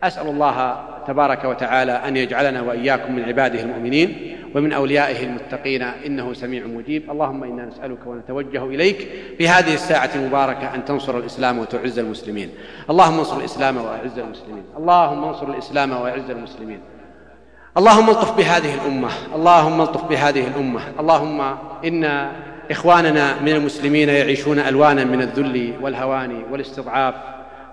أسأل 0.03 0.27
الله 0.27 0.85
تبارك 1.07 1.45
وتعالى 1.45 1.93
أن 1.93 2.17
يجعلنا 2.17 2.63
وإياكم 2.63 3.17
من 3.17 3.25
عباده 3.25 3.61
المؤمنين 3.61 4.37
ومن 4.55 4.73
أوليائه 4.73 5.27
المتقين. 5.27 5.83
إنه 5.83 6.33
سميع 6.33 6.67
مجيب. 6.67 7.11
اللهم 7.11 7.45
إنا 7.45 7.67
نسألك 7.67 8.07
ونتوجه 8.07 8.65
إليك 8.65 9.09
في 9.39 9.49
هذه 9.49 9.75
الساعة 9.75 10.11
المباركة 10.15 10.75
أن 10.75 10.85
تنصر 10.85 11.19
الإسلام 11.19 11.59
وتعز 11.59 11.99
المسلمين. 11.99 12.51
اللهم 12.91 13.19
انصر 13.19 13.39
الإسلام 13.39 13.77
وأعز 13.77 14.19
المسلمين. 14.19 14.63
اللهم 14.79 15.25
انصر 15.25 15.49
الإسلام 15.49 15.93
وأعز 15.93 16.31
المسلمين. 16.31 16.81
اللهم 17.79 18.11
الطف 18.11 18.37
بهذه 18.37 18.75
الأمة. 18.75 19.09
اللهم 19.35 19.81
الطف 19.81 20.05
بهذه 20.05 20.47
الأمة. 20.47 20.81
اللهم 21.01 21.57
إن 21.85 22.31
إخواننا 22.71 23.41
من 23.41 23.49
المسلمين 23.49 24.09
يعيشون 24.09 24.59
ألوانا 24.59 25.05
من 25.05 25.23
الذل 25.23 25.73
والهوان 25.81 26.43
والاستضعاف. 26.53 27.15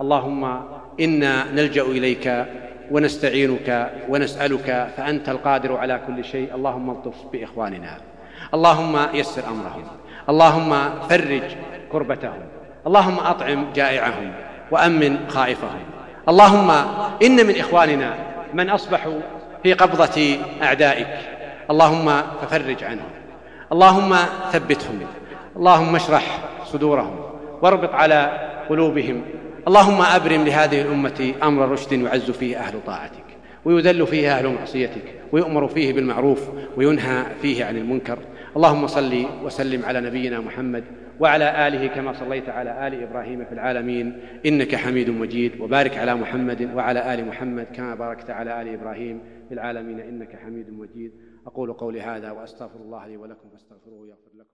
اللهم 0.02 0.60
إنا 1.00 1.52
نلجأ 1.52 1.82
إليك 1.82 2.46
ونستعينك 2.92 3.92
ونسألك 4.10 4.88
فأنت 4.98 5.30
القادر 5.30 5.78
على 5.78 6.02
كل 6.08 6.26
شيء. 6.26 6.56
اللهم 6.56 6.90
الطف 6.90 7.16
بإخواننا. 7.32 7.98
اللهم 8.54 9.08
يسر 9.14 9.44
أمرهم. 9.48 9.84
اللهم 10.30 10.90
فرج 11.10 11.44
كربتهم. 11.92 12.42
اللهم 12.88 13.20
أطعم 13.20 13.74
جائعهم. 13.74 14.32
وأمن 14.72 15.18
خائفهم. 15.30 15.84
اللهم 16.30 16.72
إن 17.24 17.48
من 17.48 17.56
إخواننا 17.60 18.14
من 18.54 18.70
اصبحوا 18.70 19.20
في 19.64 19.74
قبضة 19.74 20.38
أعدائك. 20.64 21.08
اللهم 21.72 22.22
ففرج 22.42 22.84
عنهم. 22.84 23.12
اللهم 23.72 24.16
ثبتهم. 24.52 25.00
اللهم 25.56 25.96
اشرح 25.96 26.40
صدورهم. 26.66 27.20
واربط 27.62 27.94
على 27.94 28.50
قلوبهم 28.70 29.22
اللهم 29.68 30.02
أبرم 30.02 30.44
لهذه 30.44 30.82
الأمة 30.82 31.34
أمر 31.44 31.70
رشد 31.70 31.92
يعز 31.92 32.32
فيه 32.32 32.58
أهل 32.58 32.84
طاعتك 32.86 33.24
ويذل 33.66 34.08
فيه 34.08 34.38
أهل 34.38 34.54
معصيتك 34.54 35.22
ويؤمر 35.32 35.68
فيه 35.68 35.94
بالمعروف 35.94 36.50
وينهى 36.78 37.26
فيه 37.42 37.66
عن 37.66 37.78
المنكر. 37.78 38.20
اللهم 38.56 38.88
صل 38.88 39.26
وسلم 39.44 39.86
على 39.86 40.02
نبينا 40.02 40.40
محمد 40.40 40.84
وعلى 41.20 41.68
آله 41.68 41.88
كما 41.88 42.14
صليت 42.14 42.50
على 42.50 42.88
آل 42.88 43.04
إبراهيم 43.04 43.46
في 43.46 43.52
العالمين. 43.52 44.22
إنك 44.46 44.76
حميد 44.76 45.10
مجيد 45.10 45.62
وبارك 45.62 45.98
على 45.98 46.16
محمد 46.16 46.70
وعلى 46.76 47.14
آل 47.14 47.28
محمد 47.28 47.68
كما 47.74 47.96
باركت 47.96 48.30
على 48.30 48.62
آل 48.62 48.68
إبراهيم 48.68 49.22
في 49.48 49.54
العالمين. 49.54 50.00
إنك 50.00 50.36
حميد 50.36 50.70
مجيد. 50.70 51.12
أقول 51.48 51.74
قولي 51.74 52.02
هذا 52.02 52.32
وأستغفر 52.32 52.80
الله 52.80 53.08
لي 53.08 53.18
ولكم 53.18 53.50
فاستغفروه 53.50 54.08
يغفر 54.08 54.32
لكم. 54.40 54.53